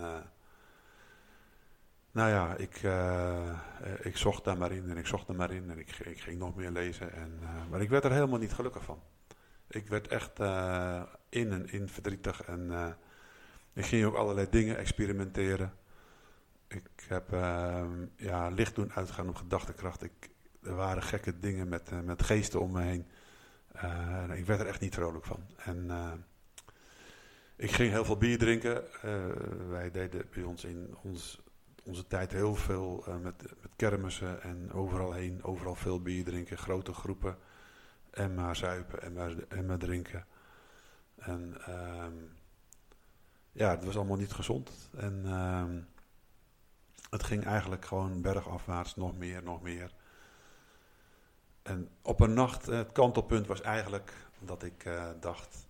nou 2.13 2.31
ja, 2.31 2.55
ik, 2.57 2.83
uh, 2.83 3.59
ik 4.01 4.17
zocht 4.17 4.45
daar 4.45 4.59
maar 4.59 4.73
in 4.73 4.91
en 4.91 4.97
ik 4.97 5.07
zocht 5.07 5.29
er 5.29 5.35
maar 5.35 5.51
in 5.51 5.71
en 5.71 5.79
ik, 5.79 5.99
ik 5.99 6.21
ging 6.21 6.39
nog 6.39 6.55
meer 6.55 6.71
lezen. 6.71 7.13
En, 7.13 7.39
uh, 7.43 7.49
maar 7.71 7.81
ik 7.81 7.89
werd 7.89 8.05
er 8.05 8.13
helemaal 8.13 8.39
niet 8.39 8.53
gelukkig 8.53 8.85
van. 8.85 9.03
Ik 9.69 9.89
werd 9.89 10.09
echt 10.09 10.41
uh, 10.41 11.03
in 11.29 11.53
en 11.53 11.73
in 11.73 11.89
verdrietig 11.89 12.43
en 12.43 12.97
ik 13.73 13.85
ging 13.85 14.05
ook 14.05 14.15
allerlei 14.15 14.47
dingen 14.51 14.77
experimenteren. 14.77 15.73
Ik 16.69 16.89
heb 17.09 17.33
ehm, 17.33 18.07
ja, 18.17 18.49
licht 18.49 18.75
doen 18.75 18.93
uitgaan 18.93 19.29
op 19.29 19.37
gedachtekracht. 19.37 20.03
Ik, 20.03 20.31
er 20.63 20.75
waren 20.75 21.03
gekke 21.03 21.39
dingen 21.39 21.69
met, 21.69 22.05
met 22.05 22.23
geesten 22.23 22.61
om 22.61 22.73
me 22.73 22.83
heen. 22.83 23.07
ik 24.37 24.47
werd 24.47 24.61
er 24.61 24.67
echt 24.67 24.81
niet 24.81 24.95
vrolijk 24.95 25.25
van. 25.25 25.41
En 25.57 25.91
ik 27.57 27.71
ging 27.71 27.91
heel 27.91 28.05
veel 28.05 28.17
bier 28.17 28.39
drinken. 28.39 28.85
wij 29.69 29.91
deden 29.91 30.27
bij 30.31 30.43
ons 30.43 30.65
in 30.65 30.97
ons 31.03 31.41
onze 31.85 32.07
tijd 32.07 32.33
heel 32.33 32.55
veel 32.55 33.05
met, 33.23 33.43
met 33.61 33.71
kermissen 33.77 34.43
en 34.43 34.73
overal 34.73 35.13
heen, 35.13 35.43
overal 35.45 35.75
veel 35.75 36.03
bier 36.03 36.25
drinken, 36.25 36.59
grote 36.59 36.93
groepen. 36.93 37.37
En 38.11 38.35
maar 38.35 38.57
zuipen 38.57 39.03
en 39.03 39.13
maar, 39.13 39.35
en 39.49 39.67
maar 39.67 39.79
drinken. 39.79 40.27
En 41.17 41.57
um, 41.69 42.31
ja, 43.53 43.71
het 43.71 43.85
was 43.85 43.97
allemaal 43.97 44.17
niet 44.17 44.33
gezond. 44.33 44.71
En 44.97 45.27
um, 45.27 45.89
het 47.11 47.23
ging 47.23 47.45
eigenlijk 47.45 47.85
gewoon 47.85 48.23
bergafwaarts, 48.23 48.97
nog 48.97 49.17
meer, 49.17 49.43
nog 49.43 49.63
meer. 49.63 49.95
En 51.63 51.89
op 52.03 52.21
een 52.21 52.35
nacht, 52.35 52.69
eh, 52.69 52.77
het 52.77 52.93
kantelpunt 52.93 53.47
was 53.47 53.61
eigenlijk 53.61 54.13
dat 54.39 54.63
ik 54.63 54.85
uh, 54.85 55.05
dacht, 55.21 55.67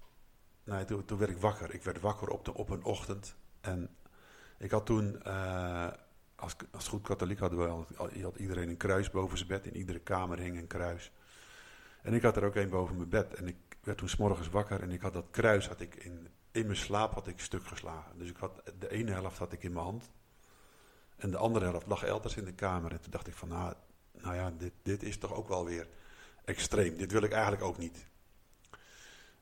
nee, 0.64 0.84
toen, 0.84 1.18
werd 1.18 1.30
ik 1.30 1.38
wakker. 1.38 1.74
Ik 1.74 1.82
werd 1.82 2.00
wakker 2.00 2.28
op, 2.28 2.44
de, 2.44 2.54
op 2.54 2.70
een 2.70 2.84
ochtend 2.84 3.34
en 3.60 3.96
ik 4.58 4.70
had 4.70 4.86
toen, 4.86 5.20
uh, 5.26 5.88
als, 6.36 6.56
als 6.70 6.88
goed 6.88 7.02
katholiek 7.02 7.38
hadden 7.38 7.58
we 7.58 7.66
al, 7.66 7.86
had 8.22 8.36
iedereen 8.36 8.68
een 8.68 8.76
kruis 8.76 9.10
boven 9.10 9.36
zijn 9.36 9.48
bed. 9.48 9.66
In 9.66 9.76
iedere 9.76 9.98
kamer 9.98 10.38
hing 10.38 10.58
een 10.58 10.66
kruis. 10.66 11.12
En 12.02 12.14
ik 12.14 12.22
had 12.22 12.36
er 12.36 12.44
ook 12.44 12.54
een 12.54 12.68
boven 12.68 12.96
mijn 12.96 13.08
bed. 13.08 13.34
En 13.34 13.46
ik 13.48 13.56
werd 13.82 13.98
toen 13.98 14.08
s'morgens 14.08 14.48
wakker 14.48 14.82
en 14.82 14.90
ik 14.90 15.00
had 15.00 15.12
dat 15.12 15.26
kruis 15.30 15.68
had 15.68 15.80
ik 15.80 15.94
in, 15.94 16.28
in 16.52 16.66
mijn 16.66 16.78
slaap 16.78 17.14
had 17.14 17.26
ik 17.26 17.40
stuk 17.40 17.66
geslagen. 17.66 18.18
Dus 18.18 18.28
ik 18.28 18.36
had, 18.36 18.62
de 18.78 18.90
ene 18.90 19.10
helft 19.10 19.38
had 19.38 19.52
ik 19.52 19.62
in 19.62 19.72
mijn 19.72 19.84
hand. 19.84 20.10
En 21.16 21.30
de 21.30 21.36
andere 21.36 21.64
helft 21.64 21.86
lag 21.86 22.02
elders 22.02 22.36
in 22.36 22.44
de 22.44 22.52
kamer. 22.52 22.92
En 22.92 23.00
toen 23.00 23.10
dacht 23.10 23.26
ik 23.26 23.34
van, 23.34 23.48
nou, 23.48 23.74
nou 24.12 24.34
ja, 24.34 24.52
dit, 24.58 24.72
dit 24.82 25.02
is 25.02 25.18
toch 25.18 25.34
ook 25.34 25.48
wel 25.48 25.64
weer 25.64 25.88
extreem. 26.44 26.96
Dit 26.96 27.12
wil 27.12 27.22
ik 27.22 27.32
eigenlijk 27.32 27.62
ook 27.62 27.78
niet. 27.78 28.06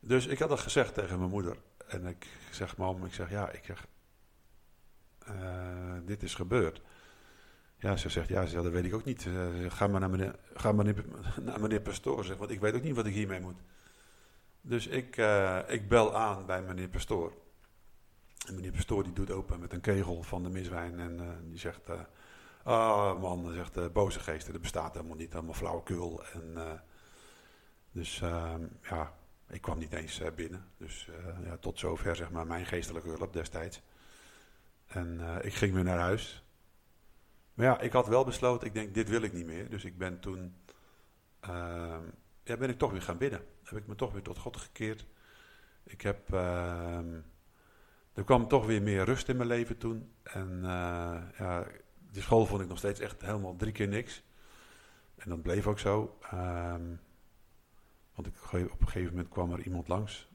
Dus 0.00 0.26
ik 0.26 0.38
had 0.38 0.48
dat 0.48 0.60
gezegd 0.60 0.94
tegen 0.94 1.18
mijn 1.18 1.30
moeder. 1.30 1.56
En 1.86 2.06
ik 2.06 2.26
zeg, 2.50 2.76
mam, 2.76 3.04
ik 3.04 3.14
zeg, 3.14 3.30
ja, 3.30 3.50
ik 3.50 3.64
zeg, 3.64 3.86
uh, 5.28 5.96
dit 6.04 6.22
is 6.22 6.34
gebeurd. 6.34 6.80
Ja, 7.78 7.96
ze 7.96 8.08
zegt, 8.08 8.28
ja, 8.28 8.44
ze 8.44 8.50
zegt, 8.50 8.62
dat 8.62 8.72
weet 8.72 8.84
ik 8.84 8.94
ook 8.94 9.04
niet. 9.04 9.24
Uh, 9.24 9.70
ga 9.70 9.86
maar 9.86 10.00
naar 10.00 10.10
meneer, 10.10 10.38
ga 10.54 10.72
maar 10.72 10.94
naar 11.40 11.60
meneer 11.60 11.80
Pastoor, 11.80 12.24
zeg, 12.24 12.36
want 12.36 12.50
ik 12.50 12.60
weet 12.60 12.74
ook 12.74 12.82
niet 12.82 12.94
wat 12.94 13.06
ik 13.06 13.14
hiermee 13.14 13.40
moet. 13.40 13.60
Dus 14.60 14.86
ik, 14.86 15.16
uh, 15.16 15.58
ik 15.66 15.88
bel 15.88 16.16
aan 16.16 16.46
bij 16.46 16.62
meneer 16.62 16.88
Pastoor. 16.88 17.32
En 18.46 18.54
meneer 18.54 18.72
Pastoor 18.72 19.02
die 19.02 19.12
doet 19.12 19.30
open 19.30 19.60
met 19.60 19.72
een 19.72 19.80
kegel 19.80 20.22
van 20.22 20.42
de 20.42 20.48
miswijn 20.48 20.98
en 20.98 21.18
uh, 21.20 21.28
die 21.42 21.58
zegt... 21.58 21.88
Ah 22.62 23.14
oh 23.14 23.20
man, 23.20 23.52
zegt 23.54 23.92
boze 23.92 24.20
geesten, 24.20 24.52
dat 24.52 24.62
bestaat 24.62 24.94
helemaal 24.94 25.16
niet, 25.16 25.32
helemaal 25.32 25.54
flauwekul. 25.54 26.24
En, 26.32 26.80
dus 27.92 28.20
ehm, 28.20 28.62
ja, 28.82 29.14
ik 29.48 29.60
kwam 29.60 29.78
niet 29.78 29.92
eens 29.92 30.20
binnen. 30.34 30.64
Dus 30.76 31.08
ja, 31.44 31.56
tot 31.56 31.78
zover 31.78 32.16
zeg 32.16 32.30
maar 32.30 32.46
mijn 32.46 32.66
geestelijke 32.66 33.08
hulp 33.08 33.32
destijds. 33.32 33.82
En 34.86 35.20
ik 35.42 35.54
ging 35.54 35.74
weer 35.74 35.84
naar 35.84 35.98
huis. 35.98 36.44
Maar 37.60 37.66
ja, 37.68 37.80
ik 37.80 37.92
had 37.92 38.08
wel 38.08 38.24
besloten, 38.24 38.66
ik 38.66 38.74
denk, 38.74 38.94
dit 38.94 39.08
wil 39.08 39.22
ik 39.22 39.32
niet 39.32 39.46
meer. 39.46 39.70
Dus 39.70 39.84
ik 39.84 39.98
ben 39.98 40.20
toen, 40.20 40.56
uh, 41.48 41.96
ja, 42.42 42.56
ben 42.56 42.68
ik 42.68 42.78
toch 42.78 42.90
weer 42.90 43.02
gaan 43.02 43.18
bidden. 43.18 43.44
Heb 43.64 43.78
ik 43.78 43.86
me 43.86 43.94
toch 43.94 44.12
weer 44.12 44.22
tot 44.22 44.38
God 44.38 44.56
gekeerd. 44.56 45.06
Ik 45.84 46.00
heb, 46.00 46.32
uh, 46.34 47.14
er 48.12 48.24
kwam 48.24 48.48
toch 48.48 48.66
weer 48.66 48.82
meer 48.82 49.04
rust 49.04 49.28
in 49.28 49.36
mijn 49.36 49.48
leven 49.48 49.78
toen. 49.78 50.12
En 50.22 50.60
ja, 51.38 51.66
de 52.12 52.20
school 52.20 52.46
vond 52.46 52.62
ik 52.62 52.68
nog 52.68 52.78
steeds 52.78 53.00
echt 53.00 53.22
helemaal 53.22 53.56
drie 53.56 53.72
keer 53.72 53.88
niks. 53.88 54.22
En 55.16 55.30
dat 55.30 55.42
bleef 55.42 55.66
ook 55.66 55.78
zo. 55.78 56.18
Um, 56.34 57.00
want 58.14 58.26
ik, 58.26 58.70
op 58.72 58.80
een 58.80 58.86
gegeven 58.86 59.14
moment 59.14 59.28
kwam 59.28 59.52
er 59.52 59.62
iemand 59.62 59.88
langs. 59.88 60.28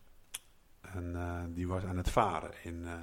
En 0.81 1.13
uh, 1.15 1.43
die 1.50 1.67
was 1.67 1.83
aan 1.83 1.97
het 1.97 2.09
varen 2.09 2.51
in, 2.63 2.81
uh, 2.83 2.93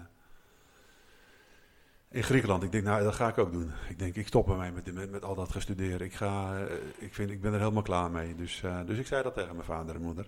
in 2.12 2.22
Griekenland. 2.22 2.62
Ik 2.62 2.72
denk, 2.72 2.84
nou, 2.84 3.02
dat 3.02 3.14
ga 3.14 3.28
ik 3.28 3.38
ook 3.38 3.52
doen. 3.52 3.72
Ik 3.88 3.98
denk, 3.98 4.14
ik 4.14 4.26
stop 4.26 4.48
ermee 4.48 4.72
met, 4.72 5.10
met, 5.10 5.24
al 5.24 5.34
dat 5.34 5.50
gestuderen. 5.50 6.06
Ik, 6.06 6.14
ga, 6.14 6.58
eh, 6.58 6.74
ik, 6.98 7.14
vind, 7.14 7.30
ik 7.30 7.40
ben 7.40 7.52
er 7.52 7.58
helemaal 7.58 7.82
klaar 7.82 8.10
mee. 8.10 8.34
Dus, 8.34 8.62
uh, 8.62 8.86
dus 8.86 8.98
ik 8.98 9.06
zei 9.06 9.22
dat 9.22 9.34
tegen 9.34 9.54
mijn 9.54 9.66
vader 9.66 9.94
en 9.94 10.02
moeder. 10.02 10.24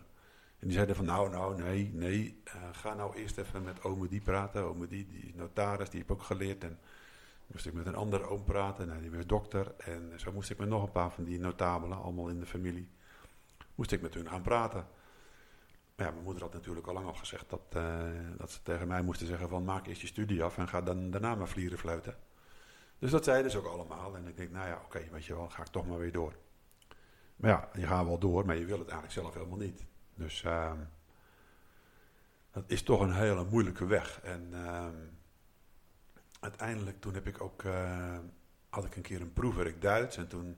En 0.59 0.67
die 0.67 0.73
zeiden 0.73 0.97
van, 0.97 1.05
nou, 1.05 1.31
nou, 1.31 1.63
nee, 1.63 1.91
nee, 1.93 2.43
uh, 2.47 2.55
ga 2.73 2.95
nou 2.95 3.17
eerst 3.17 3.39
even 3.39 3.63
met 3.63 3.83
ome 3.83 4.09
die 4.09 4.21
praten. 4.21 4.65
Ome 4.65 4.87
die, 4.87 5.07
die 5.07 5.23
is 5.23 5.35
notaris, 5.35 5.91
die 5.91 6.01
heb 6.01 6.11
ook 6.11 6.23
geleerd. 6.23 6.65
En 6.65 6.79
moest 7.47 7.67
ik 7.67 7.73
met 7.73 7.87
een 7.87 7.95
andere 7.95 8.29
oom 8.29 8.45
praten, 8.45 8.87
nou, 8.87 9.01
die 9.01 9.11
was 9.11 9.27
dokter. 9.27 9.75
En 9.79 10.13
zo 10.17 10.33
moest 10.33 10.51
ik 10.51 10.59
met 10.59 10.69
nog 10.69 10.83
een 10.83 10.93
paar 10.93 11.11
van 11.11 11.25
die 11.25 11.39
notabelen, 11.39 12.03
allemaal 12.03 12.29
in 12.29 12.41
de 12.41 12.47
familie, 12.47 12.89
moest 13.75 13.93
ik 13.93 14.03
met 14.03 14.15
hun 14.15 14.29
gaan 14.29 14.43
praten. 14.43 14.87
Ja, 15.97 16.11
mijn 16.11 16.25
moeder 16.25 16.43
had 16.43 16.53
natuurlijk 16.53 16.87
al 16.87 16.95
lang 16.95 17.07
al 17.07 17.15
gezegd 17.15 17.51
dat, 17.51 17.75
uh, 17.77 18.03
dat 18.37 18.51
ze 18.51 18.63
tegen 18.63 18.89
mij 18.89 19.03
moesten 19.03 19.27
zeggen 19.27 19.49
van, 19.49 19.65
maak 19.65 19.87
eerst 19.87 20.01
je 20.01 20.07
studie 20.07 20.43
af 20.43 20.59
en 20.59 20.69
ga 20.69 20.83
dan 20.83 21.11
daarna 21.11 21.35
maar 21.35 21.49
vlieren 21.49 21.79
fluiten. 21.79 22.17
Dus 22.99 23.11
dat 23.11 23.25
zeiden 23.25 23.51
ze 23.51 23.59
ook 23.59 23.67
allemaal. 23.67 24.17
En 24.17 24.27
ik 24.27 24.37
denk, 24.37 24.51
nou 24.51 24.69
ja, 24.69 24.81
oké, 24.85 25.09
weet 25.11 25.25
je 25.25 25.35
wel, 25.35 25.49
ga 25.49 25.63
ik 25.63 25.69
toch 25.69 25.87
maar 25.87 25.99
weer 25.99 26.13
door. 26.13 26.35
Maar 27.37 27.51
ja, 27.51 27.69
je 27.75 27.87
gaat 27.87 28.07
wel 28.07 28.19
door, 28.19 28.47
maar 28.47 28.57
je 28.57 28.65
wil 28.65 28.79
het 28.79 28.89
eigenlijk 28.89 29.21
zelf 29.21 29.35
helemaal 29.35 29.59
niet. 29.59 29.85
Dus 30.15 30.43
uh, 30.43 30.73
dat 32.51 32.65
is 32.67 32.83
toch 32.83 33.01
een 33.01 33.15
hele 33.15 33.45
moeilijke 33.45 33.87
weg. 33.87 34.21
En 34.23 34.49
uh, 34.53 34.89
uiteindelijk 36.41 37.01
toen 37.01 37.15
heb 37.15 37.27
ik 37.27 37.41
ook, 37.41 37.63
uh, 37.63 38.19
had 38.69 38.85
ik 38.85 38.97
een 38.97 39.03
keer 39.03 39.21
een 39.21 39.33
proefwerk 39.33 39.81
Duits. 39.81 40.17
En 40.17 40.29
toen 40.29 40.57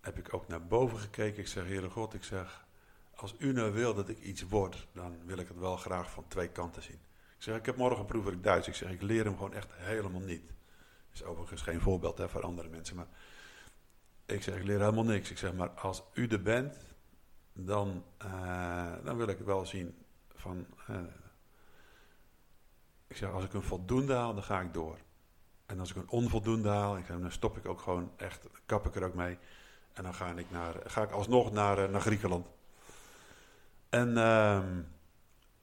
heb 0.00 0.18
ik 0.18 0.34
ook 0.34 0.48
naar 0.48 0.66
boven 0.66 0.98
gekeken. 0.98 1.38
Ik 1.38 1.48
zeg, 1.48 1.64
Heere 1.64 1.90
God, 1.90 2.14
ik 2.14 2.24
zeg, 2.24 2.64
als 3.14 3.34
u 3.38 3.52
nou 3.52 3.72
wil 3.72 3.94
dat 3.94 4.08
ik 4.08 4.18
iets 4.18 4.42
word, 4.42 4.86
dan 4.92 5.16
wil 5.24 5.38
ik 5.38 5.48
het 5.48 5.58
wel 5.58 5.76
graag 5.76 6.10
van 6.10 6.24
twee 6.28 6.48
kanten 6.48 6.82
zien. 6.82 7.00
Ik 7.36 7.48
zeg, 7.48 7.56
ik 7.56 7.66
heb 7.66 7.76
morgen 7.76 8.00
een 8.00 8.06
proefwerk 8.06 8.42
Duits. 8.42 8.68
Ik 8.68 8.74
zeg, 8.74 8.90
ik 8.90 9.02
leer 9.02 9.24
hem 9.24 9.36
gewoon 9.36 9.54
echt 9.54 9.72
helemaal 9.74 10.20
niet. 10.20 10.46
Dat 10.46 11.20
is 11.20 11.24
overigens 11.24 11.62
geen 11.62 11.80
voorbeeld 11.80 12.18
hè, 12.18 12.28
voor 12.28 12.42
andere 12.42 12.68
mensen, 12.68 12.96
maar 12.96 13.08
ik 14.26 14.42
zeg, 14.42 14.56
ik 14.56 14.64
leer 14.64 14.78
helemaal 14.78 15.04
niks. 15.04 15.30
Ik 15.30 15.38
zeg, 15.38 15.52
maar 15.52 15.70
als 15.70 16.02
u 16.12 16.26
er 16.26 16.42
bent, 16.42 16.76
dan, 17.52 18.04
uh, 18.24 18.92
dan 19.04 19.16
wil 19.16 19.28
ik 19.28 19.38
wel 19.38 19.66
zien 19.66 19.94
van... 20.34 20.66
Uh, 20.90 20.96
ik 23.06 23.16
zeg, 23.16 23.30
als 23.30 23.44
ik 23.44 23.52
een 23.52 23.62
voldoende 23.62 24.14
haal, 24.14 24.34
dan 24.34 24.42
ga 24.42 24.60
ik 24.60 24.74
door. 24.74 24.98
En 25.66 25.80
als 25.80 25.90
ik 25.90 25.96
een 25.96 26.08
onvoldoende 26.08 26.68
haal, 26.68 26.96
ik 26.96 27.06
dan 27.06 27.32
stop 27.32 27.56
ik 27.56 27.66
ook 27.66 27.80
gewoon 27.80 28.10
echt, 28.16 28.46
kap 28.66 28.86
ik 28.86 28.94
er 28.94 29.04
ook 29.04 29.14
mee. 29.14 29.38
En 29.92 30.02
dan 30.02 30.14
ga 30.14 30.30
ik, 30.30 30.50
naar, 30.50 30.74
ga 30.84 31.02
ik 31.02 31.10
alsnog 31.10 31.52
naar, 31.52 31.78
uh, 31.78 31.88
naar 31.88 32.00
Griekenland. 32.00 32.46
En 33.92 34.08
uh, 34.08 34.62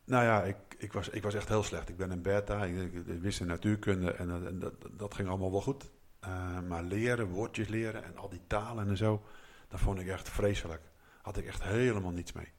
nou 0.03 0.23
ja, 0.23 0.43
ik, 0.43 0.55
ik, 0.77 0.93
was, 0.93 1.09
ik 1.09 1.23
was 1.23 1.33
echt 1.33 1.47
heel 1.47 1.63
slecht. 1.63 1.89
Ik 1.89 1.97
ben 1.97 2.11
een 2.11 2.21
beta, 2.21 2.65
ik, 2.65 2.91
wist 3.05 3.39
de 3.39 3.45
natuurkunde 3.45 4.11
en, 4.11 4.47
en 4.47 4.59
dat, 4.59 4.73
dat, 4.91 5.13
ging 5.13 5.27
allemaal 5.27 5.51
wel 5.51 5.61
goed. 5.61 5.91
Uh, 6.23 6.59
maar 6.59 6.83
leren, 6.83 7.27
woordjes 7.27 7.67
leren 7.67 8.03
en 8.03 8.17
al 8.17 8.29
die 8.29 8.41
talen 8.47 8.87
en 8.87 8.97
zo, 8.97 9.23
dat 9.67 9.79
vond 9.79 9.99
ik 9.99 10.07
echt 10.07 10.29
vreselijk. 10.29 10.81
Had 11.21 11.37
ik 11.37 11.45
echt 11.45 11.63
helemaal 11.63 12.11
niets 12.11 12.31
mee. 12.31 12.51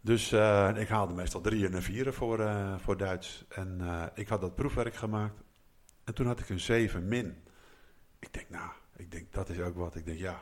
Dus 0.00 0.32
uh, 0.32 0.70
ik 0.74 0.88
haalde 0.88 1.14
meestal 1.14 1.40
drie 1.40 1.68
en 1.68 1.82
vieren 1.82 2.14
voor, 2.14 2.40
uh, 2.40 2.78
voor 2.78 2.96
Duits. 2.96 3.44
En 3.48 3.80
ik 4.14 4.28
had 4.28 4.40
dat 4.40 4.54
proefwerk 4.54 4.94
gemaakt. 4.94 5.42
En 6.04 6.14
toen 6.14 6.26
had 6.26 6.40
ik 6.40 6.48
een 6.48 6.60
7 6.60 7.08
min. 7.08 7.42
Ik 8.18 8.32
denk, 8.32 8.50
nou, 8.50 8.70
ik 8.96 9.10
denk, 9.10 9.32
dat 9.32 9.48
is 9.48 9.60
ook 9.60 9.76
wat. 9.76 9.94
Ik 9.94 10.04
denk, 10.04 10.18
ja. 10.18 10.40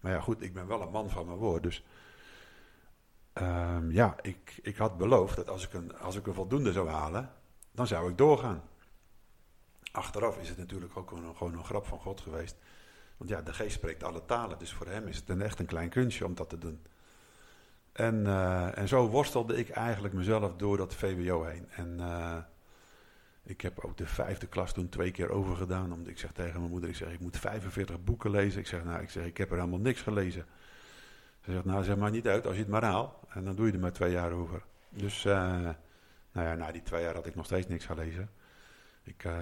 Maar 0.00 0.12
ja, 0.12 0.20
goed, 0.20 0.42
ik 0.42 0.52
ben 0.52 0.66
wel 0.66 0.82
een 0.82 0.90
man 0.90 1.10
van 1.10 1.26
mijn 1.26 1.38
woord. 1.38 1.62
Dus 1.62 1.84
um, 3.40 3.92
ja, 3.92 4.16
ik, 4.22 4.58
ik 4.62 4.76
had 4.76 4.96
beloofd 4.96 5.36
dat 5.36 5.48
als 5.48 5.64
ik, 5.66 5.72
een, 5.72 5.98
als 5.98 6.16
ik 6.16 6.26
een 6.26 6.34
voldoende 6.34 6.72
zou 6.72 6.88
halen, 6.88 7.30
dan 7.72 7.86
zou 7.86 8.10
ik 8.10 8.18
doorgaan. 8.18 8.62
Achteraf 9.92 10.38
is 10.38 10.48
het 10.48 10.58
natuurlijk 10.58 10.96
ook 10.96 11.12
gewoon 11.36 11.54
een 11.54 11.64
grap 11.64 11.86
van 11.86 11.98
God 11.98 12.20
geweest. 12.20 12.56
Want 13.16 13.30
ja, 13.30 13.42
de 13.42 13.52
geest 13.52 13.74
spreekt 13.74 14.02
alle 14.02 14.24
talen. 14.24 14.58
Dus 14.58 14.72
voor 14.72 14.86
hem 14.86 15.06
is 15.06 15.16
het 15.16 15.28
een, 15.28 15.42
echt 15.42 15.58
een 15.58 15.66
klein 15.66 15.88
kunstje 15.88 16.24
om 16.24 16.34
dat 16.34 16.48
te 16.48 16.58
doen. 16.58 16.82
En, 17.92 18.24
uh, 18.24 18.78
en 18.78 18.88
zo 18.88 19.08
worstelde 19.08 19.56
ik 19.56 19.68
eigenlijk 19.68 20.14
mezelf 20.14 20.56
door 20.56 20.76
dat 20.76 20.94
VWO 20.94 21.44
heen. 21.44 21.70
En 21.70 21.96
uh, 21.98 22.36
ik 23.42 23.60
heb 23.60 23.84
ook 23.84 23.96
de 23.96 24.06
vijfde 24.06 24.46
klas 24.46 24.72
toen 24.72 24.88
twee 24.88 25.10
keer 25.10 25.30
overgedaan. 25.30 25.92
Omdat 25.92 26.08
ik 26.08 26.18
zeg 26.18 26.32
tegen 26.32 26.58
mijn 26.58 26.70
moeder, 26.70 26.88
ik 26.88 26.96
zeg, 26.96 27.12
ik 27.12 27.20
moet 27.20 27.38
45 27.38 28.04
boeken 28.04 28.30
lezen. 28.30 28.60
Ik 28.60 28.66
zeg, 28.66 28.84
nou, 28.84 29.02
ik 29.02 29.10
zeg, 29.10 29.24
ik 29.24 29.36
heb 29.36 29.50
er 29.50 29.56
helemaal 29.56 29.78
niks 29.78 30.00
gelezen. 30.00 30.46
Ze 31.40 31.52
zegt, 31.52 31.64
nou, 31.64 31.84
zeg 31.84 31.96
maar 31.96 32.10
niet 32.10 32.28
uit 32.28 32.46
als 32.46 32.54
je 32.54 32.60
het 32.60 32.70
maar 32.70 32.84
haalt. 32.84 33.14
En 33.28 33.44
dan 33.44 33.56
doe 33.56 33.66
je 33.66 33.72
er 33.72 33.78
maar 33.78 33.92
twee 33.92 34.10
jaar 34.10 34.32
over. 34.32 34.62
Dus, 34.88 35.24
uh, 35.24 35.32
nou 36.32 36.46
ja, 36.46 36.54
na 36.54 36.72
die 36.72 36.82
twee 36.82 37.02
jaar 37.02 37.14
had 37.14 37.26
ik 37.26 37.34
nog 37.34 37.44
steeds 37.44 37.66
niks 37.66 37.84
gelezen. 37.84 38.30
Ik, 39.02 39.24
uh, 39.24 39.32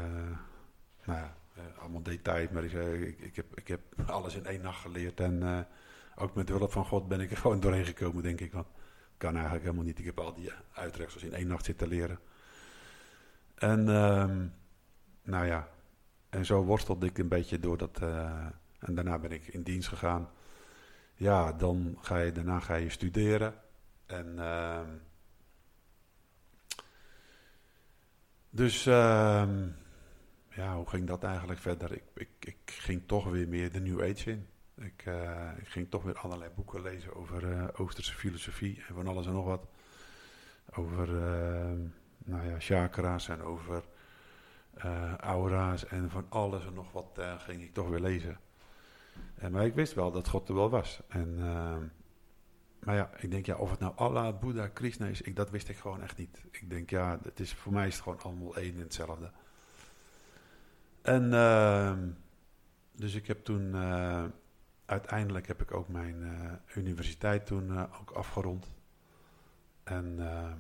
nou 1.04 1.18
ja, 1.18 1.36
allemaal 1.78 2.02
details, 2.02 2.50
maar 2.50 2.64
ik, 2.64 2.72
ik, 2.72 3.18
ik, 3.18 3.36
heb, 3.36 3.46
ik 3.54 3.68
heb 3.68 3.80
alles 4.06 4.34
in 4.34 4.46
één 4.46 4.60
nacht 4.60 4.80
geleerd. 4.80 5.20
En 5.20 5.66
ook 6.14 6.34
met 6.34 6.46
de 6.46 6.52
hulp 6.52 6.72
van 6.72 6.84
God 6.84 7.08
ben 7.08 7.20
ik 7.20 7.30
er 7.30 7.36
gewoon 7.46 7.60
doorheen 7.60 7.84
gekomen, 7.84 8.22
denk 8.22 8.40
ik. 8.40 8.52
Want 8.52 8.66
kan 9.16 9.34
eigenlijk 9.34 9.64
helemaal 9.64 9.84
niet. 9.84 9.98
Ik 9.98 10.04
heb 10.04 10.20
al 10.20 10.34
die 10.34 10.52
uitreksels 10.72 11.22
in 11.22 11.32
één 11.32 11.46
nacht 11.46 11.64
zitten 11.64 11.88
leren. 11.88 12.18
En, 13.54 13.88
um, 13.88 14.52
nou 15.22 15.46
ja, 15.46 15.68
en 16.28 16.44
zo 16.44 16.64
worstelde 16.64 17.06
ik 17.06 17.18
een 17.18 17.28
beetje 17.28 17.60
door 17.60 17.78
dat. 17.78 17.98
en 18.78 18.94
daarna 18.94 19.18
ben 19.18 19.32
ik 19.32 19.46
in 19.46 19.62
dienst 19.62 19.88
gegaan 19.88 20.28
ja, 21.18 21.52
dan 21.52 21.98
ga 22.00 22.18
je, 22.18 22.32
daarna 22.32 22.60
ga 22.60 22.74
je 22.74 22.90
studeren. 22.90 23.54
En 24.06 24.34
uh, 24.36 24.80
dus 28.50 28.86
uh, 28.86 29.48
ja, 30.48 30.76
hoe 30.76 30.88
ging 30.88 31.06
dat 31.06 31.24
eigenlijk 31.24 31.60
verder? 31.60 31.92
Ik, 31.92 32.02
ik, 32.14 32.28
ik 32.40 32.58
ging 32.64 33.02
toch 33.06 33.24
weer 33.24 33.48
meer 33.48 33.72
de 33.72 33.80
New 33.80 34.02
Age 34.02 34.30
in. 34.30 34.46
Ik, 34.76 35.04
uh, 35.06 35.50
ik 35.58 35.68
ging 35.68 35.90
toch 35.90 36.02
weer 36.02 36.18
allerlei 36.18 36.50
boeken 36.54 36.82
lezen 36.82 37.14
over 37.14 37.42
uh, 37.42 37.68
Oosterse 37.76 38.14
filosofie 38.14 38.84
en 38.88 38.94
van 38.94 39.06
alles 39.06 39.26
en 39.26 39.32
nog 39.32 39.44
wat. 39.44 39.66
Over 40.74 41.08
uh, 41.08 41.88
nou 42.18 42.48
ja, 42.48 42.58
chakra's 42.58 43.28
en 43.28 43.42
over 43.42 43.84
aura's 45.16 45.86
en 45.86 46.10
van 46.10 46.26
alles 46.28 46.66
en 46.66 46.74
nog 46.74 46.92
wat 46.92 47.20
ging 47.38 47.62
ik 47.62 47.74
toch 47.74 47.88
weer 47.88 48.00
lezen. 48.00 48.38
En, 49.34 49.52
maar 49.52 49.66
ik 49.66 49.74
wist 49.74 49.94
wel 49.94 50.10
dat 50.10 50.28
God 50.28 50.48
er 50.48 50.54
wel 50.54 50.70
was. 50.70 51.00
En, 51.08 51.36
uh, 51.38 51.76
maar 52.78 52.94
ja, 52.94 53.10
ik 53.18 53.30
denk 53.30 53.46
ja, 53.46 53.56
of 53.56 53.70
het 53.70 53.80
nou 53.80 53.92
Allah, 53.96 54.38
Boeddha, 54.38 54.66
Krishna 54.66 55.06
is, 55.06 55.20
ik, 55.20 55.36
dat 55.36 55.50
wist 55.50 55.68
ik 55.68 55.76
gewoon 55.76 56.02
echt 56.02 56.16
niet. 56.16 56.44
Ik 56.50 56.70
denk 56.70 56.90
ja, 56.90 57.18
het 57.22 57.40
is, 57.40 57.54
voor 57.54 57.72
mij 57.72 57.86
is 57.86 57.94
het 57.94 58.02
gewoon 58.02 58.20
allemaal 58.20 58.56
één 58.56 58.74
en 58.74 58.80
hetzelfde. 58.80 59.30
En 61.02 61.32
uh, 61.32 61.92
dus 62.92 63.14
ik 63.14 63.26
heb 63.26 63.44
toen, 63.44 63.74
uh, 63.74 64.24
uiteindelijk 64.84 65.46
heb 65.46 65.62
ik 65.62 65.74
ook 65.74 65.88
mijn 65.88 66.22
uh, 66.22 66.52
universiteit 66.76 67.46
toen 67.46 67.80
ook 68.00 68.10
afgerond. 68.10 68.70
En 69.84 70.14
ehm, 70.18 70.58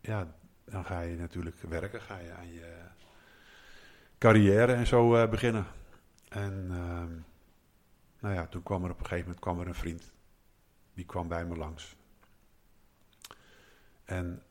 ja, 0.00 0.34
dan 0.64 0.84
ga 0.84 1.00
je 1.00 1.16
natuurlijk 1.16 1.60
werken, 1.60 2.00
ga 2.00 2.18
je 2.18 2.32
aan 2.32 2.52
je 2.52 2.74
carrière 4.18 4.72
en 4.72 4.86
zo 4.86 5.28
beginnen. 5.28 5.66
En 6.28 6.66
uh, 6.70 7.04
nou 8.20 8.34
ja, 8.34 8.46
toen 8.46 8.62
kwam 8.62 8.84
er 8.84 8.90
op 8.90 8.98
een 8.98 9.06
gegeven 9.06 9.24
moment 9.24 9.44
kwam 9.44 9.60
er 9.60 9.66
een 9.66 9.74
vriend. 9.74 10.12
Die 10.94 11.06
kwam 11.06 11.28
bij 11.28 11.46
me 11.46 11.56
langs. 11.56 11.96
En 14.04 14.42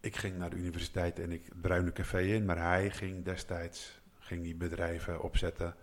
ik 0.00 0.16
ging 0.16 0.38
naar 0.38 0.50
de 0.50 0.56
universiteit 0.56 1.18
en 1.18 1.32
ik 1.32 1.60
Bruine 1.60 1.92
Café 1.92 2.20
in, 2.20 2.44
maar 2.44 2.58
hij 2.58 2.90
ging 2.90 3.24
destijds 3.24 4.00
ging 4.28 4.42
die 4.42 4.54
bedrijven 4.54 5.22
opzetten 5.22 5.74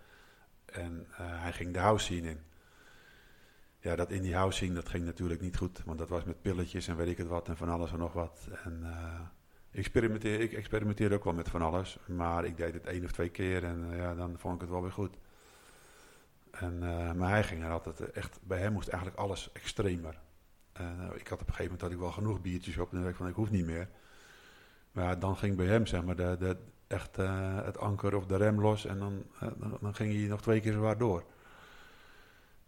en 0.64 1.06
uh, 1.10 1.16
hij 1.18 1.52
ging 1.52 1.72
de 1.72 1.78
house 1.78 2.04
scene 2.04 2.28
in. 2.28 2.40
Ja, 3.78 3.96
dat 3.96 4.10
in 4.10 4.22
die 4.22 4.34
house 4.34 4.56
scene, 4.56 4.74
dat 4.74 4.88
ging 4.88 5.04
natuurlijk 5.04 5.40
niet 5.40 5.56
goed, 5.56 5.82
want 5.84 5.98
dat 5.98 6.08
was 6.08 6.24
met 6.24 6.42
pilletjes 6.42 6.88
en 6.88 6.96
weet 6.96 7.08
ik 7.08 7.18
het 7.18 7.26
wat 7.26 7.48
en 7.48 7.56
van 7.56 7.68
alles 7.68 7.92
en 7.92 7.98
nog 7.98 8.12
wat. 8.12 8.48
En 8.64 8.80
uh, 8.82 9.20
experimenteer, 9.70 10.40
ik 10.40 10.52
experimenteerde 10.52 11.14
ook 11.14 11.24
wel 11.24 11.32
met 11.32 11.48
van 11.48 11.62
alles, 11.62 11.98
maar 12.06 12.44
ik 12.44 12.56
deed 12.56 12.74
het 12.74 12.86
één 12.86 13.04
of 13.04 13.12
twee 13.12 13.28
keer 13.28 13.64
en 13.64 13.86
uh, 13.90 13.96
ja, 13.96 14.14
dan 14.14 14.38
vond 14.38 14.54
ik 14.54 14.60
het 14.60 14.70
wel 14.70 14.82
weer 14.82 14.92
goed. 14.92 15.16
En, 16.60 16.82
uh, 16.82 17.12
maar 17.12 17.30
hij 17.30 17.44
ging 17.44 17.64
er 17.64 17.70
altijd 17.70 18.10
echt, 18.10 18.38
bij 18.42 18.58
hem 18.58 18.72
moest 18.72 18.88
eigenlijk 18.88 19.20
alles 19.20 19.52
extremer. 19.52 20.18
Uh, 20.80 20.86
ik 21.14 21.28
had 21.28 21.40
op 21.40 21.48
een 21.48 21.54
gegeven 21.54 21.64
moment 21.64 21.80
had 21.80 21.90
ik 21.90 21.98
wel 21.98 22.12
genoeg 22.12 22.40
biertjes 22.40 22.78
op 22.78 22.92
en 22.92 22.98
dacht 22.98 23.10
ik 23.10 23.16
van 23.16 23.28
ik 23.28 23.34
hoef 23.34 23.50
niet 23.50 23.66
meer. 23.66 23.88
Maar 24.92 25.18
dan 25.18 25.36
ging 25.36 25.56
bij 25.56 25.66
hem 25.66 25.86
zeg 25.86 26.04
maar 26.04 26.16
de, 26.16 26.56
echt 26.86 27.16
het 27.64 27.78
anker 27.78 28.16
of 28.16 28.26
de 28.26 28.36
rem 28.36 28.60
los 28.60 28.86
en 28.86 28.98
dan, 28.98 29.22
dan, 29.40 29.78
dan, 29.80 29.94
ging 29.94 30.14
hij 30.14 30.28
nog 30.28 30.42
twee 30.42 30.60
keer 30.60 30.72
zo 30.72 30.82
hard 30.82 30.98
door. 30.98 31.24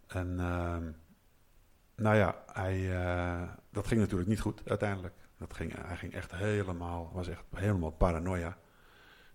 En 0.07 0.39
ehm, 0.39 0.91
nou 1.95 2.15
ja, 2.15 2.43
hij, 2.53 2.89
dat 3.69 3.87
ging 3.87 3.99
natuurlijk 3.99 4.29
niet 4.29 4.39
goed 4.39 4.69
uiteindelijk. 4.69 5.15
Dat 5.37 5.53
ging, 5.53 5.73
hij 5.85 5.97
ging 5.97 6.13
echt 6.13 6.31
helemaal, 6.35 7.11
was 7.13 7.27
echt 7.27 7.43
helemaal 7.55 7.91
paranoia. 7.91 8.57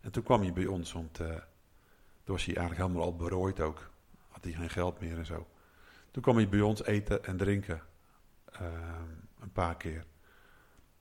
En 0.01 0.11
toen 0.11 0.23
kwam 0.23 0.41
hij 0.41 0.53
bij 0.53 0.67
ons, 0.67 0.93
want 0.93 1.15
toen 1.15 2.35
was 2.35 2.45
hij 2.45 2.57
eigenlijk 2.57 2.87
helemaal 2.87 3.07
al 3.07 3.17
berooid 3.17 3.61
ook 3.61 3.93
had 4.35 4.45
hij 4.45 4.53
geen 4.53 4.71
geld 4.71 5.01
meer 5.01 5.19
en 5.19 5.27
zo. 5.27 5.47
Toen 6.11 6.23
kwam 6.23 6.37
hij 6.37 6.49
bij 6.49 6.61
ons 6.61 6.85
eten 6.85 7.25
en 7.25 7.37
drinken. 7.37 7.83
Uh, 8.61 8.69
een 9.41 9.53
paar 9.53 9.77
keer. 9.77 10.05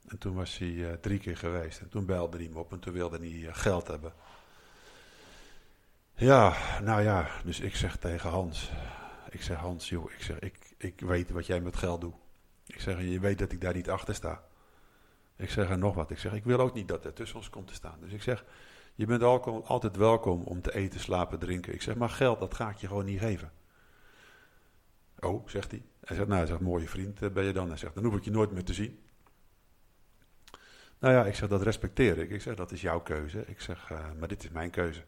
En 0.08 0.18
toen 0.18 0.36
was 0.36 0.58
hij 0.58 0.68
uh, 0.68 0.94
drie 0.94 1.20
keer 1.20 1.38
geweest. 1.38 1.80
En 1.80 1.90
toen 1.90 2.06
belde 2.06 2.38
hij 2.38 2.48
me 2.48 2.60
op 2.60 2.72
en 2.72 2.80
toen 2.80 2.94
wilde 2.94 3.18
hij 3.18 3.30
uh, 3.30 3.50
geld 3.56 3.88
hebben. 3.88 4.14
Ja, 6.16 6.56
nou 6.82 7.02
ja, 7.02 7.30
dus 7.44 7.60
ik 7.60 7.76
zeg 7.76 7.98
tegen 7.98 8.30
Hans. 8.30 8.72
Ik 9.30 9.42
zeg 9.42 9.58
Hans, 9.58 9.90
joh, 9.90 10.12
ik 10.12 10.22
zeg, 10.22 10.40
ik, 10.40 10.74
ik 10.78 11.00
weet 11.00 11.30
wat 11.30 11.46
jij 11.46 11.62
met 11.62 11.76
geld 11.76 12.02
doet. 12.02 12.16
Ik 12.66 12.80
zeg, 12.80 13.02
je 13.02 13.20
weet 13.20 13.40
dat 13.40 13.52
ik 13.52 13.62
daar 13.62 13.74
niet 13.74 13.90
achter 13.90 14.16
sta. 14.16 14.44
Ik 15.36 15.50
zeg 15.50 15.70
er 15.70 15.78
nog 15.78 15.96
wat. 15.96 16.12
Ik 16.12 16.20
zeg, 16.20 16.34
ik 16.34 16.44
wil 16.44 16.60
ook 16.60 16.74
niet 16.74 16.88
dat 16.88 17.06
er 17.06 17.14
tussen 17.14 17.38
ons 17.38 17.50
komt 17.50 17.68
te 17.68 17.74
staan. 17.74 17.98
Dus 18.00 18.12
ik 18.12 18.22
zeg, 18.22 18.46
je 18.96 19.06
bent 19.06 19.24
altijd 19.66 19.96
welkom 19.96 20.42
om 20.44 20.62
te 20.62 20.74
eten, 20.74 21.00
slapen, 21.00 21.40
drinken. 21.40 21.74
Ik 21.74 21.82
zeg, 21.82 21.96
maar 21.96 22.10
geld, 22.10 22.40
dat 22.40 22.54
ga 22.54 22.70
ik 22.70 22.78
je 22.78 22.88
gewoon 22.88 23.06
niet 23.06 23.20
geven. 23.20 23.52
Oh, 25.20 25.48
zegt 25.48 25.72
hij. 25.72 25.84
Hij 26.04 26.16
zegt, 26.16 26.28
nou, 26.28 26.40
hij 26.40 26.48
zegt, 26.48 26.60
mooie 26.60 26.88
vriend 26.88 27.22
eh, 27.22 27.30
ben 27.30 27.44
je 27.44 27.54
dan. 27.54 27.68
Hij 27.68 27.78
zegt, 27.78 27.96
dan 27.96 28.04
hoef 28.04 28.16
ik 28.16 28.24
je 28.24 28.32
nooit 28.32 28.52
meer 28.52 28.64
te 28.64 28.74
zien. 28.74 29.00
Nou 31.00 31.14
ja, 31.14 31.26
ik 31.26 31.36
zeg, 31.36 31.50
dat 31.50 31.62
respecteer 31.62 32.18
ik. 32.18 32.30
Ik 32.30 32.42
zeg, 32.42 32.56
dat 32.56 32.72
is 32.72 32.82
jouw 32.82 33.02
keuze. 33.02 33.44
Ik 33.48 33.62
zeg, 33.62 33.90
uh, 33.92 34.12
maar 34.20 34.28
dit 34.28 34.44
is 34.44 34.50
mijn 34.50 34.70
keuze. 34.70 35.04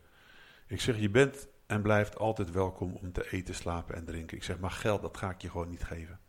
Ik 0.68 0.82
zeg, 0.82 1.00
je 1.00 1.10
bent 1.10 1.48
en 1.66 1.82
blijft 1.82 2.18
altijd 2.18 2.52
welkom 2.52 2.96
om 2.96 3.12
te 3.12 3.32
eten, 3.32 3.56
slapen 3.56 3.96
en 3.96 4.06
drinken. 4.06 4.38
Ik 4.38 4.44
zeg, 4.44 4.60
maar 4.60 4.72
geld, 4.72 5.02
dat 5.02 5.18
ga 5.18 5.30
ik 5.30 5.42
je 5.42 5.50
gewoon 5.50 5.70
niet 5.70 5.84
geven. 5.84 6.20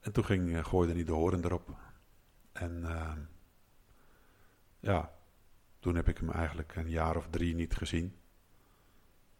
En 0.00 0.12
toen 0.12 0.24
ging, 0.24 0.48
uh, 0.48 0.64
gooide 0.64 0.92
hij 0.92 1.04
de 1.04 1.12
horen 1.12 1.44
erop. 1.44 1.76
En 2.52 2.80
uh, 2.82 3.12
ja, 4.80 5.12
toen 5.84 5.94
heb 5.94 6.08
ik 6.08 6.18
hem 6.18 6.30
eigenlijk 6.30 6.76
een 6.76 6.88
jaar 6.88 7.16
of 7.16 7.26
drie 7.30 7.54
niet 7.54 7.74
gezien. 7.74 8.16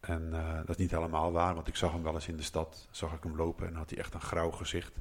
En 0.01 0.23
uh, 0.33 0.57
dat 0.57 0.69
is 0.69 0.77
niet 0.77 0.91
helemaal 0.91 1.33
waar, 1.33 1.55
want 1.55 1.69
ik 1.69 1.77
zag 1.77 1.93
hem 1.93 2.03
wel 2.03 2.15
eens 2.15 2.29
in 2.29 2.37
de 2.37 2.43
stad. 2.43 2.89
Zag 2.91 3.13
ik 3.13 3.23
hem 3.23 3.37
lopen 3.37 3.67
en 3.67 3.75
had 3.75 3.91
hij 3.91 3.99
echt 3.99 4.15
een 4.15 4.21
grauw 4.21 4.51
gezicht. 4.51 5.01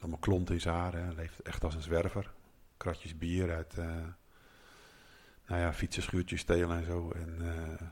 Allemaal 0.00 0.18
klont 0.18 0.50
in 0.50 0.60
zijn 0.60 0.74
haar. 0.74 1.12
Leeft 1.14 1.42
echt 1.42 1.64
als 1.64 1.74
een 1.74 1.82
zwerver. 1.82 2.32
Kratjes 2.76 3.18
bier 3.18 3.54
uit, 3.54 3.76
uh, 3.78 3.84
nou 5.46 5.60
ja, 5.60 5.72
fietsenschuurtjes 5.72 6.40
stelen 6.40 6.76
en 6.76 6.84
zo. 6.84 7.10
En, 7.10 7.38
uh, 7.40 7.88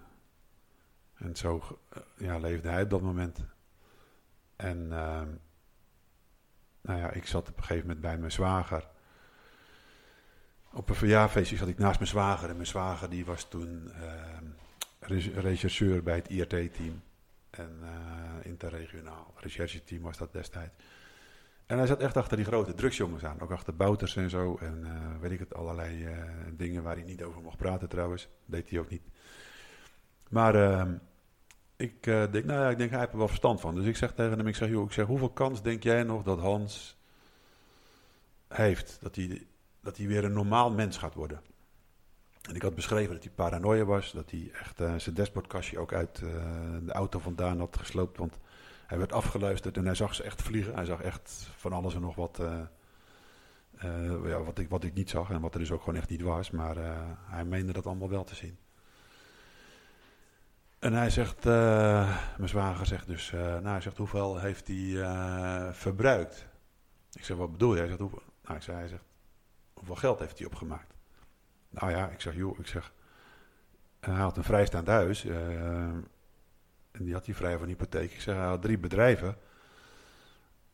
en 1.15 1.37
zo 1.37 1.79
ja, 2.17 2.39
leefde 2.39 2.69
hij 2.69 2.83
op 2.83 2.91
dat 2.91 3.03
moment. 3.03 3.45
En 4.57 4.93
ehm, 4.93 5.29
nou 6.81 6.99
ja, 7.01 7.11
ik 7.11 7.27
zat 7.27 7.49
op 7.49 7.57
een 7.57 7.65
gegeven 7.65 7.87
moment 7.87 8.01
bij 8.01 8.19
mijn 8.19 8.33
zwager. 8.33 8.89
Op 10.77 10.89
een 10.89 10.95
verjaarfeestje 10.95 11.57
zat 11.57 11.69
ik 11.69 11.79
naast 11.79 11.99
mijn 11.99 12.11
zwager. 12.11 12.49
En 12.49 12.55
mijn 12.55 12.67
zwager 12.67 13.11
die 13.11 13.25
was 13.25 13.49
toen 13.49 13.91
uh, 15.09 15.35
rechercheur 15.35 16.03
bij 16.03 16.15
het 16.15 16.29
IRT-team. 16.29 17.03
En 17.51 17.79
uh, 17.83 17.89
interregionaal 18.43 19.35
rechercheteam 19.37 20.03
was 20.03 20.17
dat 20.17 20.33
destijds. 20.33 20.75
En 21.67 21.79
hij 21.79 21.87
zat 21.87 22.01
echt 22.01 22.17
achter 22.17 22.37
die 22.37 22.47
grote 22.47 22.75
drugsjongens 22.75 23.25
aan. 23.25 23.41
Ook 23.41 23.51
achter 23.51 23.77
Bouters 23.77 24.17
en 24.17 24.31
zo. 24.31 24.57
En 24.61 24.83
uh, 24.85 25.21
weet 25.21 25.31
ik 25.31 25.39
het, 25.39 25.55
allerlei 25.55 26.07
uh, 26.07 26.19
dingen 26.53 26.83
waar 26.83 26.97
hij 26.97 27.05
niet 27.05 27.23
over 27.23 27.43
mocht 27.43 27.57
praten 27.57 27.89
trouwens. 27.89 28.29
Deed 28.45 28.71
hij 28.71 28.79
ook 28.79 28.91
niet. 28.91 29.09
Maar 30.29 30.55
ehm, 30.55 30.95
ik 31.77 32.03
denk, 32.03 32.45
nou 32.45 32.61
ja, 32.61 32.71
ik 32.71 32.79
denk 32.79 32.91
hij 32.91 32.99
heeft 32.99 33.13
er 33.13 33.19
wel 33.19 33.29
verstand 33.29 33.61
van. 33.61 33.75
Dus 33.75 33.87
ik 33.87 33.97
zeg 33.97 34.13
tegen 34.13 34.39
hem, 34.39 34.47
ik 34.47 34.57
zeg, 34.57 34.69
joh, 34.69 34.85
ik 34.85 34.93
zeg, 34.93 35.07
hoeveel 35.07 35.31
kans 35.31 35.63
denk 35.63 35.83
jij 35.83 36.03
nog 36.03 36.23
dat 36.23 36.39
Hans 36.39 36.97
heeft? 38.49 38.99
Dat 39.01 39.17
hij 39.17 39.47
dat 39.87 39.97
hij 39.97 40.07
weer 40.07 40.25
een 40.25 40.33
normaal 40.33 40.71
mens 40.71 40.97
gaat 40.99 41.15
worden. 41.15 41.41
En 42.49 42.55
ik 42.55 42.63
had 42.63 42.75
beschreven 42.75 43.15
dat 43.15 43.25
hij 43.25 43.33
paranoia 43.33 43.85
was, 43.85 44.13
dat 44.13 44.31
hij 44.31 44.51
echt 44.61 44.81
uh, 44.81 44.95
zijn 44.97 45.15
dashboardkastje 45.15 45.79
ook 45.79 45.93
uit 45.93 46.21
uh, 46.25 46.31
de 46.83 46.93
auto 46.93 47.19
vandaan 47.19 47.59
had 47.59 47.77
gesloopt, 47.77 48.19
want 48.19 48.39
hij 48.87 48.99
werd 48.99 49.13
afgeluisterd 49.13 49.77
en 49.77 49.85
hij 49.85 49.95
zag 49.95 50.15
ze 50.15 50.23
echt 50.23 50.43
vliegen. 50.43 50.75
Hij 50.75 50.85
zag 50.85 51.01
echt 51.03 51.51
van 51.57 51.73
alles 51.73 51.95
en 51.95 52.01
nog 52.01 52.15
wat, 52.15 52.39
uh, 52.41 52.61
ja, 54.25 54.43
wat, 54.43 54.59
ik, 54.59 54.69
wat 54.69 54.85
ik 54.85 54.95
niet 54.95 55.11
zag 55.11 55.31
en 55.31 55.41
wat 55.41 55.55
er 55.55 55.61
dus 55.61 55.71
ook 55.71 55.83
gewoon 55.83 55.99
echt 55.99 56.11
niet 56.11 56.23
was, 56.23 56.51
maar 56.51 56.77
hij 57.27 57.45
meende 57.45 57.73
dat 57.73 57.87
allemaal 57.87 58.09
wel 58.09 58.25
te 58.25 58.35
zien. 58.35 58.59
En 60.79 60.93
hij 60.93 61.11
zegt, 61.11 61.45
mijn 61.45 62.49
zwager 62.49 62.87
zegt 62.87 63.07
dus, 63.07 63.31
nou 63.31 63.69
hij 63.69 63.81
zegt, 63.81 63.97
hoeveel 63.97 64.39
heeft 64.39 64.69
hij 64.69 65.73
verbruikt? 65.73 66.47
Ik 67.13 67.25
zeg, 67.25 67.37
wat 67.37 67.53
bedoel 67.53 67.73
je? 67.73 67.79
Hij 67.79 67.89
zegt, 67.89 68.01
hoeveel? 68.01 68.23
Nou, 68.43 68.57
ik 68.57 68.63
zei, 68.63 68.77
hij 68.77 68.89
zegt, 68.89 69.05
hoeveel 69.77 69.95
geld 69.95 70.19
heeft 70.19 70.39
hij 70.39 70.47
opgemaakt? 70.47 70.95
Nou 71.71 71.91
ja, 71.91 72.09
ik 72.09 72.21
zeg, 72.21 72.35
joh, 72.35 72.59
ik 72.59 72.67
zeg, 72.67 72.93
hij 74.01 74.15
had 74.15 74.37
een 74.37 74.45
vrijstaand 74.45 74.87
huis. 74.87 75.25
Uh, 75.25 75.37
en 76.91 77.05
die 77.05 77.13
had 77.13 77.27
hij 77.27 77.35
vrij 77.35 77.59
van 77.59 77.69
hypotheek. 77.69 78.13
Ik 78.13 78.21
zeg, 78.21 78.35
hij 78.35 78.47
had 78.47 78.63
drie 78.63 78.79
bedrijven. 78.79 79.37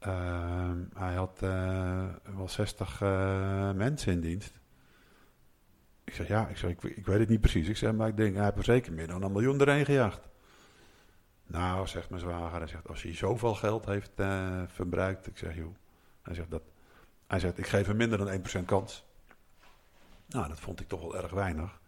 Uh, 0.06 0.70
hij 0.94 1.14
had 1.14 1.40
uh, 1.42 2.08
wel 2.36 2.48
60 2.48 3.00
mensen 3.74 4.12
in 4.12 4.20
dienst. 4.20 4.60
Ik 6.04 6.14
zeg, 6.14 6.28
ja, 6.28 6.48
ik, 6.48 6.56
zeg, 6.56 6.70
ik, 6.70 6.82
ik, 6.82 7.06
weet 7.06 7.18
het 7.18 7.28
niet 7.28 7.40
precies. 7.40 7.68
Ik 7.68 7.76
zeg, 7.76 7.92
maar 7.92 8.08
ik 8.08 8.16
denk, 8.16 8.34
hij 8.34 8.44
heeft 8.44 8.56
er 8.56 8.64
zeker 8.64 8.92
meer 8.92 9.06
dan 9.06 9.22
een 9.22 9.32
miljoen 9.32 9.60
erin 9.60 9.84
gejaagd. 9.84 10.28
Nou, 11.46 11.86
zegt 11.86 12.10
mijn 12.10 12.22
zwager, 12.22 12.58
hij 12.58 12.66
zegt, 12.66 12.88
als 12.88 13.02
hij 13.02 13.14
zoveel 13.14 13.54
geld 13.54 13.84
heeft 13.84 14.12
verbruikt. 14.66 15.26
Ik 15.26 15.38
zeg, 15.38 15.56
joh, 15.56 15.74
hij 16.22 16.34
zegt, 16.34 16.50
dat, 16.50 16.62
hij 17.32 17.40
zegt, 17.40 17.58
ik 17.58 17.66
geef 17.66 17.86
hem 17.86 17.96
minder 17.96 18.18
dan 18.18 18.62
1% 18.62 18.64
kans. 18.64 19.04
Nou, 20.26 20.48
dat 20.48 20.60
vond 20.60 20.80
ik 20.80 20.88
toch 20.88 21.00
wel 21.00 21.16
erg 21.16 21.30
weinig. 21.30 21.80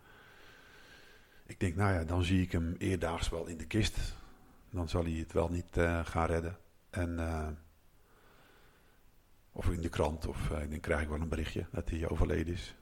Ik 1.46 1.60
denk, 1.60 1.76
nou 1.76 1.92
ja, 1.92 2.04
dan 2.04 2.22
zie 2.22 2.42
ik 2.42 2.52
hem 2.52 2.74
eerdaags 2.78 3.28
wel 3.28 3.46
in 3.46 3.56
de 3.56 3.66
kist. 3.66 4.14
Dan 4.70 4.88
zal 4.88 5.02
hij 5.02 5.12
het 5.12 5.32
wel 5.32 5.48
niet 5.48 5.76
uh, 5.76 6.06
gaan 6.06 6.26
redden. 6.26 6.58
En, 6.90 7.18
uh, 7.18 7.48
of 9.52 9.70
in 9.70 9.80
de 9.80 9.88
krant, 9.88 10.26
of 10.26 10.50
uh, 10.50 10.58
dan 10.70 10.80
krijg 10.80 11.02
ik 11.02 11.08
wel 11.08 11.20
een 11.20 11.28
berichtje 11.28 11.66
dat 11.70 11.90
hij 11.90 12.08
overleden 12.08 12.54
is. 12.54 12.74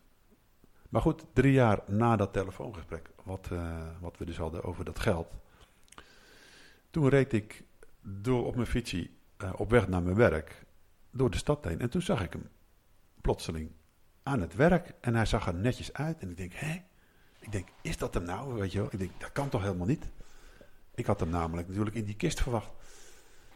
Maar 0.89 1.03
goed, 1.03 1.25
drie 1.33 1.53
jaar 1.53 1.81
na 1.87 2.17
dat 2.17 2.33
telefoongesprek, 2.33 3.11
wat, 3.23 3.49
wat 4.01 4.19
we 4.19 4.25
dus 4.25 4.37
hadden 4.37 4.65
over 4.65 4.85
dat 4.85 4.99
geld. 4.99 5.29
Toen 6.91 7.09
reed 7.09 7.33
ik 7.33 7.63
door 8.01 8.47
op 8.47 8.55
mijn 8.55 8.67
fietsie 8.67 9.17
op 9.57 9.71
weg 9.71 9.89
naar 9.89 10.03
mijn 10.03 10.17
werk 10.17 10.65
door 11.13 11.31
de 11.31 11.37
stad 11.37 11.65
heen. 11.65 11.81
En 11.81 11.91
toen 11.91 12.03
zag 12.03 12.23
ik 12.23 12.33
hem 12.33 12.49
plotseling 13.21 13.71
aan 14.23 14.41
het 14.41 14.55
werk. 14.55 14.95
En 15.01 15.15
hij 15.15 15.27
zag 15.27 15.47
er 15.47 15.55
netjes 15.55 15.93
uit. 15.93 16.19
En 16.19 16.31
ik 16.31 16.37
denk, 16.37 16.53
hé? 16.55 16.83
Ik 17.39 17.53
denk, 17.53 17.69
is 17.83 17.97
dat 17.97 18.15
hem 18.15 18.23
nou? 18.23 18.55
Weet 18.55 18.73
je 18.73 18.79
wel? 18.79 18.89
Ik 18.93 18.99
denk, 18.99 19.11
dat 19.19 19.33
kan 19.33 19.49
toch 19.49 19.63
helemaal 19.63 19.87
niet? 19.87 20.11
Ik 20.95 21.07
had 21.07 21.21
hem 21.21 21.29
namelijk 21.29 21.69
natuurlijk 21.69 21.97
in 21.97 22.05
die 22.05 22.17
kist 22.17 22.41
verwacht. 22.41 22.71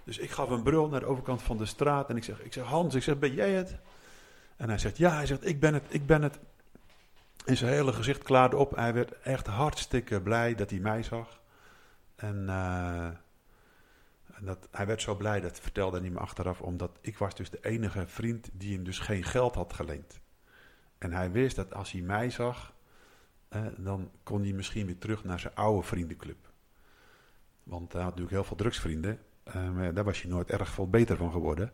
Dus 0.05 0.19
ik 0.19 0.31
gaf 0.31 0.51
een 0.51 0.62
brul 0.62 0.88
naar 0.88 1.01
de 1.01 1.07
overkant 1.07 1.42
van 1.42 1.57
de 1.57 1.66
straat. 1.66 2.11
En 2.11 2.16
ik 2.16 2.25
zeg, 2.25 2.40
ik 2.42 2.53
zeg 2.53 2.64
Hans, 2.64 2.95
ik 2.95 3.03
zeg, 3.03 3.19
ben 3.19 3.35
jij 3.35 3.53
het? 3.53 3.79
En 4.57 4.69
hij 4.69 4.79
zegt, 4.79 4.97
ja, 4.97 5.14
hij 5.14 5.27
zegt, 5.27 5.47
ik 5.47 5.61
ben 5.61 5.75
het, 5.75 5.85
ik 5.88 6.07
ben 6.07 6.23
het. 6.23 6.38
En 7.45 7.57
zijn 7.57 7.73
hele 7.73 7.92
gezicht 7.92 8.23
klaarde 8.23 8.57
op. 8.57 8.77
Hij 8.77 8.95
werd 8.95 9.21
echt 9.21 9.47
hartstikke 9.47 10.21
blij 10.21 10.55
dat 10.55 10.71
hij 10.71 10.79
mij 10.79 11.03
zag. 11.03 11.40
En... 12.16 12.49
En 12.49 13.26
dat, 14.40 14.68
hij 14.70 14.87
werd 14.87 15.03
zo 15.03 15.14
blij, 15.14 15.40
dat 15.40 15.61
vertelde 15.61 16.01
hij 16.01 16.11
me 16.11 16.18
achteraf, 16.18 16.61
omdat 16.61 16.99
ik 17.01 17.18
was 17.18 17.35
dus 17.35 17.51
de 17.51 17.64
enige 17.64 18.07
vriend 18.07 18.51
die 18.53 18.75
hem 18.75 18.85
dus 18.85 18.99
geen 18.99 19.25
geld 19.25 19.55
had 19.55 19.72
geleend. 19.72 20.20
En 20.99 21.12
hij 21.12 21.31
wist 21.31 21.57
dat 21.57 21.75
als 21.75 21.92
hij 21.92 22.01
mij 22.01 22.31
zag, 22.31 22.75
eh, 23.49 23.62
dan 23.77 24.11
kon 24.22 24.42
hij 24.42 24.53
misschien 24.53 24.87
weer 24.87 24.99
terug 24.99 25.25
naar 25.25 25.40
zijn 25.40 25.55
oude 25.55 25.87
vriendenclub. 25.87 26.53
Want 27.62 27.92
hij 27.92 28.03
had 28.03 28.11
natuurlijk 28.11 28.37
heel 28.37 28.44
veel 28.44 28.57
drugsvrienden, 28.57 29.20
maar 29.75 29.94
daar 29.94 30.05
was 30.05 30.22
hij 30.22 30.31
nooit 30.31 30.51
erg 30.51 30.68
veel 30.68 30.90
beter 30.90 31.16
van 31.16 31.33
geworden. 31.33 31.72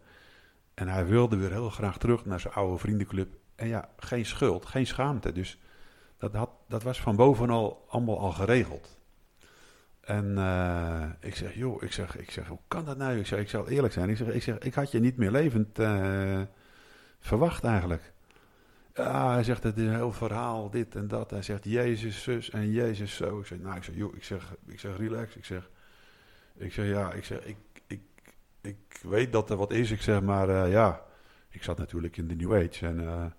En 0.75 0.89
hij 0.89 1.07
wilde 1.07 1.37
weer 1.37 1.51
heel 1.51 1.71
graag 1.71 1.99
terug 1.99 2.25
naar 2.25 2.41
zijn 2.41 2.55
oude 2.55 2.79
vriendenclub. 2.79 3.35
En 3.55 3.69
ja, 3.69 3.89
geen 3.97 4.27
schuld, 4.27 4.67
geen 4.67 4.87
schaamte. 4.87 5.33
Dus 5.33 5.59
dat, 6.19 6.33
had, 6.33 6.51
dat 6.69 6.83
was 6.83 7.01
van 7.01 7.17
bovenal 7.17 7.85
allemaal 7.89 8.19
al 8.19 8.33
geregeld. 8.33 9.01
En 10.03 10.35
uh, 10.39 11.05
ik 11.21 11.37
zeg, 11.37 11.55
joh, 11.55 11.83
ik 11.83 11.93
zeg, 11.93 12.17
ik 12.17 12.31
zeg, 12.31 12.47
hoe 12.47 12.59
kan 12.69 12.85
dat 12.85 12.97
nou? 12.97 13.19
Ik 13.19 13.27
zeg, 13.27 13.41
ik 13.41 13.49
zal 13.49 13.69
eerlijk 13.69 13.93
zijn. 13.93 14.09
Ik 14.09 14.17
zeg, 14.17 14.29
ik 14.29 14.43
zeg, 14.43 14.59
ik 14.59 14.75
had 14.75 14.91
je 14.91 15.01
niet 15.01 15.17
meer 15.17 15.31
levend 15.31 15.79
uh, 15.79 16.41
verwacht 17.21 17.65
eigenlijk. 17.65 18.13
Ja, 18.95 19.33
hij 19.33 19.43
zegt, 19.43 19.63
het 19.63 19.77
is 19.77 19.87
een 19.87 19.95
heel 19.95 20.13
verhaal, 20.13 20.71
dit 20.71 20.95
en 20.97 21.09
dat. 21.09 21.31
Hij 21.31 21.43
zegt, 21.43 21.65
Jezus 21.65 22.23
zus 22.23 22.51
en 22.51 22.71
Jezus 22.71 23.17
zo. 23.17 23.39
Ik 23.39 23.47
zeg, 23.47 23.59
nou, 23.59 23.77
ik 23.77 23.85
zeg, 23.85 23.95
joh, 23.95 24.17
ik 24.17 24.25
zeg, 24.25 24.55
ik 24.67 24.81
zeg, 24.81 24.97
relax. 24.97 25.37
Ik 25.37 25.45
zeg, 25.45 25.71
ik 26.55 26.73
zeg, 26.73 26.87
ja, 26.87 27.13
ik 27.13 27.25
zeg, 27.25 27.45
ik, 27.45 27.57
ik, 27.87 28.03
ik 28.61 29.01
weet 29.03 29.33
dat 29.33 29.51
er 29.51 29.57
wat 29.57 29.73
is. 29.73 29.91
Ik 29.91 30.03
zeg, 30.03 30.23
maar 30.23 30.49
uh, 30.49 30.71
ja, 30.71 31.03
ik 31.49 31.63
zat 31.63 31.79
natuurlijk 31.79 32.17
in 32.17 32.29
de 32.29 32.35
New 32.35 32.55
Age. 32.55 32.87
En 32.87 33.35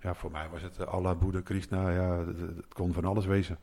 ja, 0.00 0.14
voor 0.14 0.30
mij 0.30 0.48
was 0.48 0.62
het 0.62 0.86
Allah, 0.86 1.18
Boeddha, 1.18 1.40
Krishna, 1.40 1.90
ja, 1.90 2.26
het 2.26 2.68
kon 2.68 2.92
van 2.92 3.04
alles 3.04 3.26
wezen. 3.26 3.58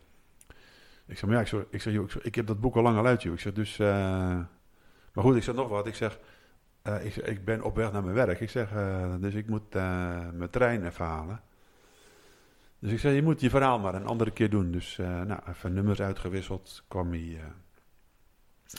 Ik 1.10 1.18
zeg, 1.18 1.30
maar 1.30 1.34
ja, 1.34 1.42
ik, 1.42 1.48
zeg, 1.48 1.66
ik, 1.70 1.82
zeg, 1.82 1.94
joh, 1.94 2.10
ik, 2.22 2.36
heb 2.36 2.48
dat 2.48 2.60
boek 2.60 2.76
al 2.76 2.82
lang 2.82 2.98
al 2.98 3.06
uit, 3.06 3.24
joh. 3.24 3.34
Ik 3.34 3.40
zeg, 3.40 3.54
dus... 3.54 3.80
Uh, 3.80 3.88
maar 5.14 5.24
goed, 5.24 5.36
ik 5.36 5.44
zeg 5.44 5.56
nog 5.56 5.70
wat. 5.70 5.88
Ik 5.88 5.96
zeg, 5.96 6.20
uh, 6.84 7.06
ik, 7.06 7.16
ik, 7.16 7.46
ben 7.46 7.64
op 7.64 7.76
weg 7.76 7.92
naar 7.92 8.04
mijn 8.04 8.16
werk. 8.16 8.40
Ik 8.40 8.50
zeg, 8.50 8.74
uh, 8.74 9.16
dus 9.20 9.34
ik 9.34 9.48
moet 9.48 9.74
mijn 9.74 10.50
trein 10.50 10.86
even 10.86 11.06
halen. 11.06 11.42
Dus 12.80 12.92
ik 12.92 13.00
zeg, 13.00 13.14
je 13.14 13.24
moet 13.24 13.42
je 13.42 13.50
verhaal 13.50 13.80
maar 13.80 13.96
een 13.96 14.06
andere 14.06 14.32
keer 14.32 14.50
doen. 14.50 14.72
Dus 14.72 14.98
nou, 14.98 15.40
even 15.50 15.74
nummers 15.74 16.02
uitgewisseld. 16.02 16.84
Kwam 16.88 17.12
hij, 17.12 17.42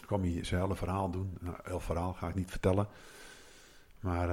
kwam 0.06 0.22
hij 0.22 0.44
zijn 0.44 0.60
hele 0.60 0.76
verhaal 0.76 1.10
doen. 1.10 1.36
Nou, 1.40 1.56
heel 1.62 1.80
verhaal 1.80 2.12
ga 2.12 2.28
ik 2.28 2.34
niet 2.34 2.50
vertellen. 2.50 2.88
Maar, 4.00 4.28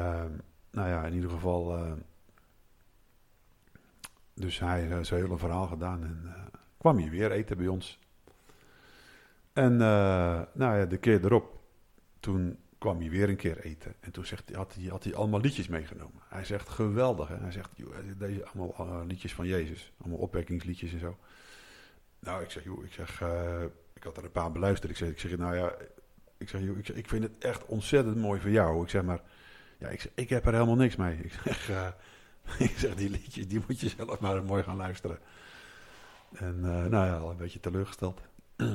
nou 0.72 0.90
ja, 0.90 1.06
in 1.06 1.14
ieder 1.14 1.30
geval... 1.30 1.96
dus 4.34 4.60
hij 4.60 4.82
heeft 4.82 5.08
zijn 5.08 5.22
hele 5.22 5.38
verhaal 5.38 5.68
gedaan 5.68 6.04
en 6.04 6.34
kwam 6.78 6.98
hij 6.98 7.10
weer 7.10 7.32
eten 7.32 7.58
bij 7.58 7.68
ons. 7.68 8.00
En 9.54 9.74
uh, 9.74 10.42
nou 10.54 10.78
ja, 10.78 10.86
de 10.86 10.98
keer 10.98 11.26
erop, 11.26 11.60
toen 12.20 12.58
kwam 12.78 13.00
hij 13.00 13.10
weer 13.10 13.30
een 13.30 13.36
keer 13.36 13.60
eten. 13.60 13.94
En 14.00 14.12
toen 14.12 14.26
zegt, 14.26 14.56
had, 14.56 14.74
hij, 14.74 14.90
had 14.90 15.04
hij 15.04 15.16
allemaal 15.16 15.40
liedjes 15.40 15.68
meegenomen. 15.68 16.22
Hij 16.28 16.46
zegt, 16.46 16.70
geweldig. 16.70 17.28
Hè? 17.28 17.38
Hij 17.38 17.52
zegt, 17.52 17.70
joh, 17.76 17.96
deze 18.18 18.46
allemaal 18.46 18.88
uh, 18.88 19.08
liedjes 19.08 19.34
van 19.34 19.48
Jezus. 19.48 19.92
Allemaal 20.02 20.20
opwekkingsliedjes 20.20 20.94
en 20.94 21.00
zo. 21.00 21.18
Nou, 22.20 22.44
ik 22.44 22.52
zeg, 22.52 22.63
joh, 22.63 22.86
ik 22.86 22.94
zeg, 22.94 23.22
ik 23.94 24.04
had 24.04 24.18
er 24.18 24.24
een 24.24 24.32
paar 24.32 24.52
beluisterd. 24.52 24.92
Ik 24.92 24.98
zeg, 24.98 25.10
ik 25.10 25.20
zeg 25.20 25.38
nou 25.38 25.56
ja, 25.56 25.76
ik 26.38 26.50
zeg, 26.50 26.62
joh, 26.62 26.78
ik, 26.78 26.86
zeg, 26.86 26.96
ik 26.96 27.08
vind 27.08 27.24
het 27.24 27.32
echt 27.40 27.66
ontzettend 27.66 28.18
mooi 28.18 28.40
voor 28.40 28.50
jou. 28.50 28.84
Ik 28.84 28.90
zeg 28.90 29.04
maar, 29.04 29.22
ja, 29.78 29.90
ik, 29.90 30.02
zeg, 30.02 30.12
ik 30.16 30.30
heb 30.30 30.46
er 30.46 30.54
helemaal 30.54 30.76
niks 30.76 30.96
mee. 30.96 31.18
Ik 31.18 31.32
zeg, 31.44 31.70
ik 32.70 32.78
zeg, 32.78 32.96
die 32.96 33.10
liedjes, 33.10 33.48
die 33.48 33.62
moet 33.68 33.80
je 33.80 33.90
zelf 33.90 34.20
maar 34.20 34.44
mooi 34.44 34.63
gaan 34.63 34.78
luisteren. 34.78 35.20
En 36.34 36.60
nou 36.60 36.92
ja, 36.92 37.18
al 37.18 37.30
een 37.30 37.38
beetje 37.38 37.60
teleurgesteld. 37.60 38.22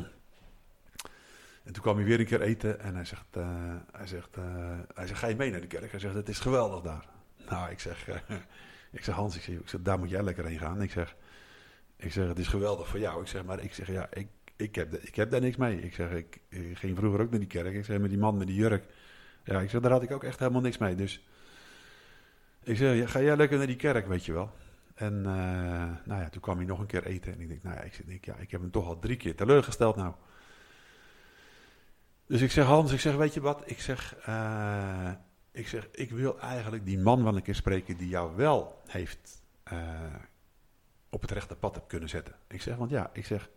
En 1.65 1.73
toen 1.73 1.83
kwam 1.83 1.97
hij 1.97 2.05
weer 2.05 2.21
een 2.21 2.27
keer 2.27 2.41
eten 2.41 2.81
en 2.81 2.95
hij 2.95 3.05
zegt, 3.05 3.37
uh, 3.37 3.75
hij 3.93 4.07
zegt, 4.07 4.37
uh, 4.37 4.45
hij 4.95 5.07
zegt 5.07 5.19
ga 5.19 5.27
je 5.27 5.37
mee 5.37 5.51
naar 5.51 5.61
de 5.61 5.67
kerk? 5.67 5.91
Hij 5.91 6.01
zegt, 6.01 6.15
het 6.15 6.29
is 6.29 6.39
geweldig 6.39 6.81
daar. 6.81 7.07
Nou, 7.51 7.71
ik 7.71 7.81
zeg, 7.81 8.09
ik 8.91 9.05
zeg 9.05 9.15
Hans, 9.15 9.37
ik 9.37 9.43
zeg, 9.43 9.55
ik 9.55 9.69
zeg, 9.69 9.81
daar 9.83 9.99
moet 9.99 10.11
jij 10.11 10.23
lekker 10.23 10.45
heen 10.45 10.59
gaan. 10.59 10.83
Ik 10.83 10.91
zeg, 10.91 11.17
ik 11.97 12.13
zeg, 12.13 12.29
het 12.29 12.39
is 12.39 12.49
geweldig 12.49 12.89
voor 12.89 12.99
jou. 12.99 13.21
Ik 13.21 13.29
zeg, 13.29 13.45
maar 13.45 13.63
ik 13.63 13.75
zeg, 13.75 13.87
ja, 13.87 14.09
ik, 14.13 14.29
ik, 14.57 14.75
heb, 14.75 14.95
ik 14.95 15.15
heb 15.15 15.31
daar 15.31 15.41
niks 15.41 15.57
mee. 15.57 15.83
Ik 15.83 15.95
zeg, 15.95 16.11
ik, 16.11 16.41
ging 16.75 16.97
vroeger 16.97 17.21
ook 17.21 17.31
naar 17.31 17.39
die 17.39 17.49
kerk. 17.49 17.75
Ik 17.75 17.85
zeg, 17.85 17.99
met 17.99 18.11
die 18.11 18.19
man 18.19 18.37
met 18.37 18.47
die 18.47 18.57
jurk. 18.57 18.85
Ja, 19.45 19.61
ik 19.61 19.71
zeg, 19.71 19.81
daar 19.81 19.91
had 19.91 20.03
ik 20.03 20.13
ook 20.13 20.25
echt 20.25 20.39
helemaal 20.39 20.61
niks 20.61 20.79
mee. 20.79 20.95
Dus 20.95 21.27
ik 22.63 22.77
zeg, 22.77 23.11
ga 23.11 23.21
jij 23.21 23.37
lekker 23.37 23.59
naar 23.59 23.67
die 23.67 23.77
kerk, 23.77 24.07
weet 24.07 24.25
je 24.25 24.33
wel. 24.33 24.51
En 24.95 25.21
nou 25.23 26.21
ja, 26.21 26.29
toen 26.29 26.41
kwam 26.41 26.57
hij 26.57 26.67
nog 26.67 26.79
een 26.79 26.87
keer 26.87 27.07
eten. 27.07 27.33
En 27.33 27.41
ik 27.41 27.49
denk, 27.49 27.63
nou 27.63 27.77
ja, 27.77 27.83
ik, 27.83 27.95
zeg, 27.95 28.07
ja, 28.21 28.37
ik 28.37 28.51
heb 28.51 28.61
hem 28.61 28.71
toch 28.71 28.87
al 28.87 28.99
drie 28.99 29.17
keer 29.17 29.37
teleurgesteld 29.37 29.97
nou. 29.97 30.15
Dus 32.27 32.41
ik 32.41 32.51
zeg, 32.51 32.67
Hans, 32.67 32.93
ik 32.93 33.01
zeg, 33.01 33.15
weet 33.15 33.35
je 33.35 33.41
wat? 33.41 33.63
Ik 33.65 33.81
zeg, 33.81 34.17
uh, 34.29 35.11
ik 35.51 35.69
zeg, 35.69 35.89
ik 35.93 36.11
wil 36.11 36.41
eigenlijk 36.41 36.85
die 36.85 36.99
man 36.99 37.25
wel 37.25 37.37
een 37.37 37.43
keer 37.43 37.55
spreken 37.55 37.97
die 37.97 38.09
jou 38.09 38.37
wel 38.37 38.83
heeft 38.87 39.43
uh, 39.73 39.79
op 41.11 41.21
het 41.21 41.31
rechte 41.31 41.57
pad 41.57 41.75
hebt 41.75 41.87
kunnen 41.87 42.09
zetten. 42.09 42.35
Ik 42.49 42.63
zeg, 42.63 42.77
want 42.77 42.91
ja, 42.91 43.11
ik 43.13 43.27
zeg, 43.27 43.51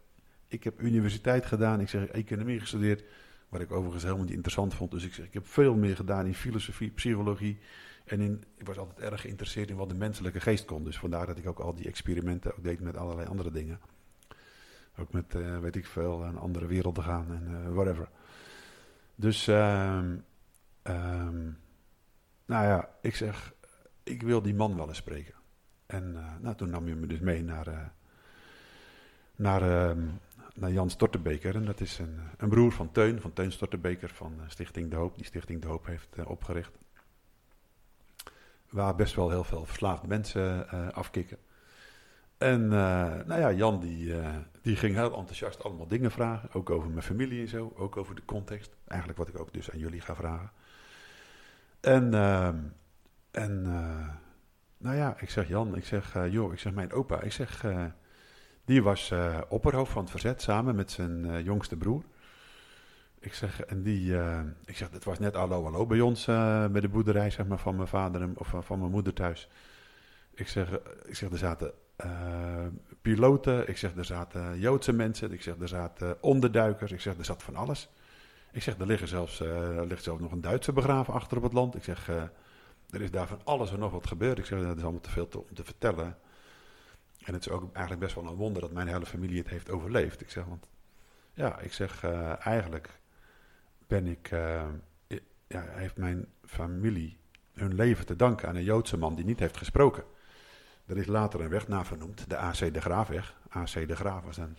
ik 0.47 0.63
heb 0.63 0.81
universiteit 0.81 1.45
gedaan, 1.45 1.79
ik 1.79 1.89
zeg, 1.89 2.05
economie 2.05 2.59
gestudeerd, 2.59 3.03
wat 3.49 3.61
ik 3.61 3.71
overigens 3.71 4.03
helemaal 4.03 4.23
niet 4.23 4.33
interessant 4.33 4.73
vond. 4.73 4.91
Dus 4.91 5.05
ik 5.05 5.13
zeg, 5.13 5.25
ik 5.25 5.33
heb 5.33 5.47
veel 5.47 5.75
meer 5.75 5.95
gedaan 5.95 6.25
in 6.25 6.35
filosofie, 6.35 6.91
psychologie 6.91 7.59
en 8.05 8.43
ik 8.55 8.65
was 8.65 8.77
altijd 8.77 9.11
erg 9.11 9.21
geïnteresseerd 9.21 9.69
in 9.69 9.75
wat 9.75 9.89
de 9.89 9.95
menselijke 9.95 10.39
geest 10.39 10.65
kon. 10.65 10.83
Dus 10.83 10.97
vandaar 10.97 11.25
dat 11.25 11.37
ik 11.37 11.47
ook 11.47 11.59
al 11.59 11.75
die 11.75 11.87
experimenten 11.87 12.51
ook 12.57 12.63
deed 12.63 12.79
met 12.79 12.97
allerlei 12.97 13.27
andere 13.27 13.51
dingen. 13.51 13.79
Ook 14.97 15.11
met, 15.11 15.35
uh, 15.35 15.59
weet 15.59 15.75
ik 15.75 15.85
veel, 15.85 16.23
een 16.23 16.37
andere 16.37 16.65
wereld 16.65 16.95
te 16.95 17.01
gaan 17.01 17.31
en 17.31 17.73
whatever. 17.73 18.09
Dus, 19.15 19.47
um, 19.47 20.25
um, 20.83 21.57
nou 22.45 22.65
ja, 22.65 22.89
ik 23.01 23.15
zeg, 23.15 23.53
ik 24.03 24.21
wil 24.21 24.41
die 24.41 24.55
man 24.55 24.75
wel 24.75 24.87
eens 24.87 24.97
spreken. 24.97 25.33
En 25.85 26.13
uh, 26.13 26.35
nou, 26.41 26.55
toen 26.55 26.69
nam 26.69 26.87
je 26.87 26.95
me 26.95 27.07
dus 27.07 27.19
mee 27.19 27.43
naar, 27.43 27.91
naar, 29.35 29.61
uh, 29.61 30.03
naar 30.53 30.71
Jan 30.71 30.89
Stortebeker. 30.89 31.55
En 31.55 31.65
dat 31.65 31.79
is 31.79 31.99
een, 31.99 32.19
een, 32.37 32.49
broer 32.49 32.71
van 32.71 32.91
Teun, 32.91 33.21
van 33.21 33.33
Teun 33.33 33.51
Stortebeker 33.51 34.09
van 34.09 34.39
Stichting 34.47 34.89
De 34.89 34.95
Hoop. 34.95 35.15
Die 35.15 35.25
Stichting 35.25 35.61
De 35.61 35.67
Hoop 35.67 35.85
heeft 35.85 36.25
opgericht. 36.25 36.77
Waar 38.69 38.95
best 38.95 39.15
wel 39.15 39.29
heel 39.29 39.43
veel 39.43 39.65
verslaafde 39.65 40.07
mensen 40.07 40.69
afkicken. 40.93 41.37
En 42.37 42.61
uh, 42.63 42.69
nou 43.25 43.39
ja, 43.39 43.51
Jan 43.51 43.79
die, 43.79 44.05
uh, 44.05 44.27
die 44.61 44.75
ging 44.75 44.95
heel 44.95 45.17
enthousiast 45.17 45.63
allemaal 45.63 45.87
dingen 45.87 46.11
vragen. 46.11 46.49
Ook 46.53 46.69
over 46.69 46.89
mijn 46.89 47.03
familie 47.03 47.41
en 47.41 47.47
zo. 47.47 47.73
Ook 47.77 47.97
over 47.97 48.15
de 48.15 48.25
context. 48.25 48.75
Eigenlijk 48.87 49.19
wat 49.19 49.27
ik 49.27 49.39
ook 49.39 49.53
dus 49.53 49.71
aan 49.71 49.79
jullie 49.79 50.01
ga 50.01 50.15
vragen. 50.15 50.51
En, 51.81 52.13
uh, 52.13 52.47
en 53.31 53.61
nou 54.77 54.95
ja, 54.95 55.15
ik 55.19 55.29
zeg 55.29 55.47
Jan, 55.47 55.75
ik 55.75 55.85
zeg, 55.85 56.15
joh, 56.29 56.53
ik 56.53 56.59
zeg 56.59 56.73
mijn 56.73 56.91
opa. 56.91 57.21
Ik 57.21 57.31
zeg, 57.31 57.65
die 58.65 58.83
was 58.83 59.13
opperhoofd 59.49 59.91
van 59.91 60.01
het 60.01 60.11
verzet 60.11 60.41
samen 60.41 60.75
met 60.75 60.91
zijn 60.91 61.43
jongste 61.43 61.77
broer. 61.77 62.03
Ik 63.25 63.33
zeg, 63.33 63.61
en 63.61 63.83
die, 63.83 64.15
ik 64.65 64.77
zeg, 64.77 64.89
dat 64.89 65.03
was 65.03 65.19
net 65.19 65.35
allo 65.35 65.63
hallo 65.63 65.85
bij 65.85 66.01
ons 66.01 66.25
bij 66.25 66.79
de 66.79 66.89
boerderij 66.89 67.29
zeg 67.29 67.45
maar, 67.45 67.57
van 67.57 67.75
mijn 67.75 67.87
vader 67.87 68.29
of 68.35 68.53
van 68.59 68.79
mijn 68.79 68.91
moeder 68.91 69.13
thuis. 69.13 69.49
Ik 70.33 70.47
zeg, 70.47 70.79
ik 71.05 71.15
zeg, 71.15 71.31
er 71.31 71.37
zaten 71.37 71.73
piloten. 73.01 73.69
Ik 73.69 73.77
zeg, 73.77 73.95
er 73.95 74.05
zaten 74.05 74.59
Joodse 74.59 74.93
mensen. 74.93 75.31
Ik 75.31 75.41
zeg, 75.41 75.55
er 75.59 75.67
zaten 75.67 76.23
onderduikers. 76.23 76.91
Ik 76.91 77.01
zeg, 77.01 77.17
er 77.17 77.25
zat 77.25 77.43
van 77.43 77.55
alles. 77.55 77.89
Ik 78.51 78.63
zeg, 78.63 78.79
er, 78.79 78.85
liggen 78.85 79.07
zelfs, 79.07 79.39
ligt 79.87 80.03
zelfs 80.03 80.21
nog 80.21 80.31
een 80.31 80.41
Duitse 80.41 80.73
begraven 80.73 81.13
achter 81.13 81.37
op 81.37 81.43
het 81.43 81.53
land. 81.53 81.75
Ik 81.75 81.83
zeg, 81.83 82.07
er 82.89 83.01
is 83.01 83.11
daar 83.11 83.27
van 83.27 83.41
alles 83.43 83.71
en 83.71 83.79
nog 83.79 83.91
wat 83.91 84.07
gebeurd. 84.07 84.37
Ik 84.37 84.45
zeg, 84.45 84.61
dat 84.61 84.77
is 84.77 84.83
allemaal 84.83 85.01
te 85.01 85.09
veel 85.09 85.27
te, 85.27 85.39
om 85.39 85.53
te 85.53 85.63
vertellen. 85.63 86.17
En 87.23 87.33
het 87.33 87.45
is 87.45 87.49
ook 87.49 87.69
eigenlijk 87.73 87.99
best 87.99 88.15
wel 88.15 88.25
een 88.25 88.35
wonder 88.35 88.61
dat 88.61 88.71
mijn 88.71 88.87
hele 88.87 89.05
familie 89.05 89.37
het 89.37 89.49
heeft 89.49 89.69
overleefd. 89.69 90.21
Ik 90.21 90.29
zeg, 90.29 90.45
want 90.45 90.67
ja, 91.33 91.59
ik 91.59 91.73
zeg, 91.73 92.03
eigenlijk 92.39 92.89
ben 93.95 94.07
ik, 94.07 94.29
ja, 95.47 95.61
heeft 95.67 95.97
mijn 95.97 96.27
familie 96.45 97.17
hun 97.53 97.75
leven 97.75 98.05
te 98.05 98.15
danken 98.15 98.47
aan 98.47 98.55
een 98.55 98.63
Joodse 98.63 98.97
man 98.97 99.15
die 99.15 99.25
niet 99.25 99.39
heeft 99.39 99.57
gesproken. 99.57 100.03
Er 100.85 100.97
is 100.97 101.05
later 101.05 101.41
een 101.41 101.49
weg 101.49 101.67
naar 101.67 101.85
vernoemd, 101.85 102.29
de 102.29 102.37
AC 102.37 102.73
de 102.73 102.81
Graafweg. 102.81 103.35
AC 103.49 103.87
de 103.87 103.95
Graaf 103.95 104.23
was 104.23 104.37
een 104.37 104.57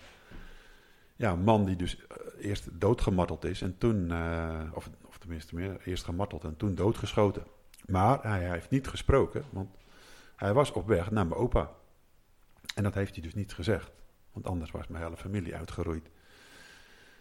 ja, 1.17 1.35
man 1.35 1.65
die 1.65 1.77
dus 1.77 1.97
uh, 1.97 2.07
eerst 2.49 2.81
doodgemarteld 2.81 3.45
is 3.45 3.63
en 3.63 3.79
toen, 3.79 4.11
uh, 4.11 4.71
of, 4.75 4.91
of 5.07 5.19
tenminste 5.19 5.55
meer, 5.55 5.81
eerst 5.85 6.05
gemarteld 6.05 6.45
en 6.45 6.57
toen 6.57 6.75
doodgeschoten. 6.75 7.47
Maar 7.87 8.23
hij, 8.23 8.41
hij 8.41 8.51
heeft 8.51 8.71
niet 8.71 8.89
gesproken, 8.89 9.45
want 9.51 9.71
hij 10.37 10.53
was 10.53 10.73
op 10.73 10.87
weg 10.87 11.11
naar 11.11 11.27
mijn 11.27 11.41
opa. 11.41 11.71
En 12.75 12.83
dat 12.83 12.95
heeft 12.95 13.15
hij 13.15 13.23
dus 13.23 13.35
niet 13.35 13.53
gezegd, 13.53 13.93
want 14.33 14.47
anders 14.47 14.71
was 14.71 14.87
mijn 14.87 15.05
hele 15.05 15.17
familie 15.17 15.57
uitgeroeid. 15.57 16.11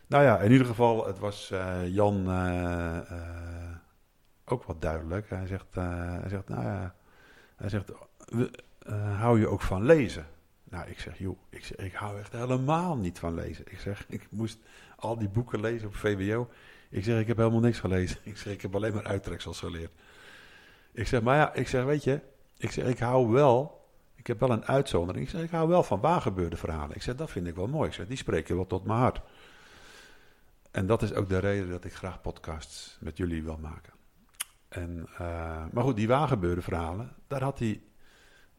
Nou 0.08 0.24
ja, 0.24 0.40
in 0.40 0.52
ieder 0.52 0.68
geval, 0.68 1.06
het 1.08 1.20
was 1.20 1.50
uh, 1.54 1.88
Jan 1.88 2.30
ook 4.46 4.64
wat 4.64 4.82
duidelijk. 4.82 5.30
Hij 5.30 5.48
zegt, 5.48 5.76
hij 5.76 6.30
zegt, 6.30 6.48
nou 6.48 6.64
ja, 6.64 6.96
hij 7.56 7.70
zegt, 7.70 7.92
hou 9.18 9.40
je 9.40 9.48
ook 9.48 9.62
van 9.62 9.86
lezen? 9.86 10.28
Nou, 10.70 10.90
ik 10.90 11.00
zeg, 11.00 11.18
joh, 11.18 11.38
ik, 11.50 11.70
ik 11.70 11.94
hou 11.94 12.20
echt 12.20 12.32
helemaal 12.32 12.98
niet 12.98 13.20
van 13.20 13.34
lezen. 13.34 13.66
Ik 13.68 13.80
zeg, 13.80 14.06
ik 14.08 14.28
moest 14.30 14.60
al 14.96 15.18
die 15.18 15.30
boeken 15.30 15.60
lezen 15.60 15.88
op 15.88 15.96
VWO. 15.96 16.50
Ik 16.90 17.04
zeg, 17.04 17.20
ik 17.20 17.28
heb 17.28 17.38
helemaal 17.38 17.60
niks 17.60 17.80
gelezen. 17.80 18.18
Ik 18.32 18.38
zeg, 18.38 18.54
ik 18.54 18.62
heb 18.62 18.76
alleen 18.76 18.94
maar 18.94 19.04
uittreksels 19.04 19.60
geleerd. 19.60 19.92
Ik 20.92 21.08
zeg, 21.08 21.22
maar 21.22 21.36
ja, 21.36 21.54
ik 21.54 21.68
zeg, 21.68 21.84
weet 21.84 22.04
je, 22.04 22.22
ik 22.58 22.72
zeg, 22.72 22.86
ik 22.86 23.00
hou 23.00 23.32
wel, 23.32 23.88
ik 24.16 24.28
heb 24.28 24.40
wel 24.40 24.52
een 24.52 24.66
uitzondering. 24.66 25.26
Ik 25.26 25.32
zeg, 25.32 25.42
ik 25.42 25.50
hou 25.50 25.68
wel 25.68 25.84
van 25.84 26.00
waargebeurde 26.00 26.58
verhalen. 26.58 26.96
Ik 26.96 27.02
zeg, 27.02 27.16
dat 27.16 27.32
vind 27.32 27.48
ik 27.48 27.56
wel 27.56 27.68
mooi. 27.68 27.88
Ik 27.88 27.94
zeg, 27.94 28.08
die 28.08 28.18
spreken 28.18 28.56
wel 28.56 28.68
tot 28.68 28.86
mijn 28.86 29.00
hart. 29.00 29.22
En 30.76 30.86
dat 30.86 31.02
is 31.02 31.14
ook 31.14 31.30
de 31.30 31.38
reden 31.38 31.70
dat 31.70 31.84
ik 31.84 31.94
graag 31.94 32.22
podcasts 32.22 32.98
met 33.00 33.18
jullie 33.18 33.44
wil 33.44 33.58
maken. 33.58 33.94
En, 34.68 35.08
uh, 35.12 35.66
maar 35.72 35.84
goed, 35.84 35.96
die 35.96 36.08
waargebeurde 36.08 36.62
verhalen, 36.62 37.14
daar 37.28 37.42
had 37.42 37.60
hij 37.60 37.82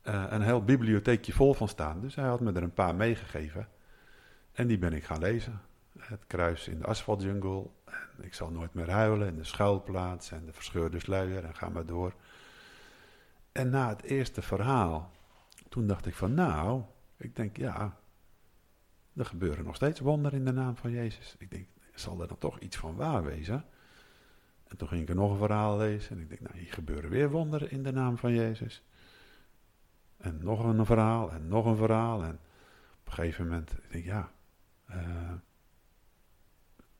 uh, 0.02 0.24
een 0.29 0.42
heel 0.42 0.64
bibliotheekje 0.64 1.33
vol 1.33 1.55
van 1.55 1.68
staan. 1.68 2.00
Dus 2.00 2.14
hij 2.14 2.24
had 2.24 2.40
me 2.40 2.52
er 2.52 2.62
een 2.62 2.74
paar 2.74 2.94
meegegeven. 2.94 3.68
En 4.52 4.66
die 4.66 4.79
ben 4.79 4.92
ik 4.92 5.05
gaan 5.05 5.18
lezen. 5.18 5.61
Het 5.98 6.24
kruis 6.26 6.68
in 6.68 6.79
de 6.79 6.87
asfaltjungle. 6.87 7.66
En 7.85 8.24
ik 8.24 8.35
zal 8.35 8.50
nooit 8.50 8.74
meer 8.74 8.90
huilen. 8.90 9.29
En 9.29 9.37
de 9.37 9.44
schuilplaats. 9.44 10.31
En 10.31 10.44
de 10.46 10.52
verscheurde 10.52 11.00
sluier. 11.00 11.44
En 11.44 11.55
ga 11.55 11.68
maar 11.68 11.87
door. 11.87 12.14
En 13.52 13.70
na 13.70 13.88
het 13.88 14.02
eerste 14.02 14.42
verhaal. 14.42 15.12
Toen 15.68 15.87
dacht 15.87 16.07
ik 16.07 16.14
van 16.14 16.35
nou. 16.35 16.83
Ik 17.16 17.37
denk 17.37 17.57
ja. 17.57 17.96
Er 19.14 19.26
gebeuren 19.26 19.64
nog 19.64 19.74
steeds 19.74 20.00
wonderen 20.00 20.38
in 20.38 20.44
de 20.44 20.52
naam 20.52 20.76
van 20.76 20.90
Jezus. 20.90 21.35
Ik 21.38 21.50
denk, 21.50 21.66
zal 22.01 22.21
er 22.21 22.29
dan 22.29 22.39
toch 22.39 22.59
iets 22.59 22.77
van 22.77 22.97
waar 22.97 23.25
wezen? 23.25 23.65
En 24.67 24.77
toen 24.77 24.89
ging 24.89 25.03
ik 25.03 25.09
er 25.09 25.15
nog 25.15 25.31
een 25.31 25.37
verhaal 25.39 25.77
lezen. 25.77 26.17
En 26.17 26.23
ik 26.23 26.29
denk, 26.29 26.41
nou, 26.41 26.59
hier 26.59 26.73
gebeuren 26.73 27.11
weer 27.11 27.31
wonderen 27.31 27.71
in 27.71 27.83
de 27.83 27.93
naam 27.93 28.19
van 28.19 28.33
Jezus. 28.33 28.83
En 30.17 30.39
nog 30.43 30.65
een 30.65 30.87
verhaal 30.87 31.33
en 31.33 31.49
nog 31.49 31.67
een 31.67 31.77
verhaal. 31.77 32.23
En 32.23 32.41
op 33.01 33.07
een 33.07 33.13
gegeven 33.13 33.45
moment, 33.45 33.73
ik 33.73 33.91
denk 33.93 34.05
ja, 34.05 34.33
uh, 34.91 35.33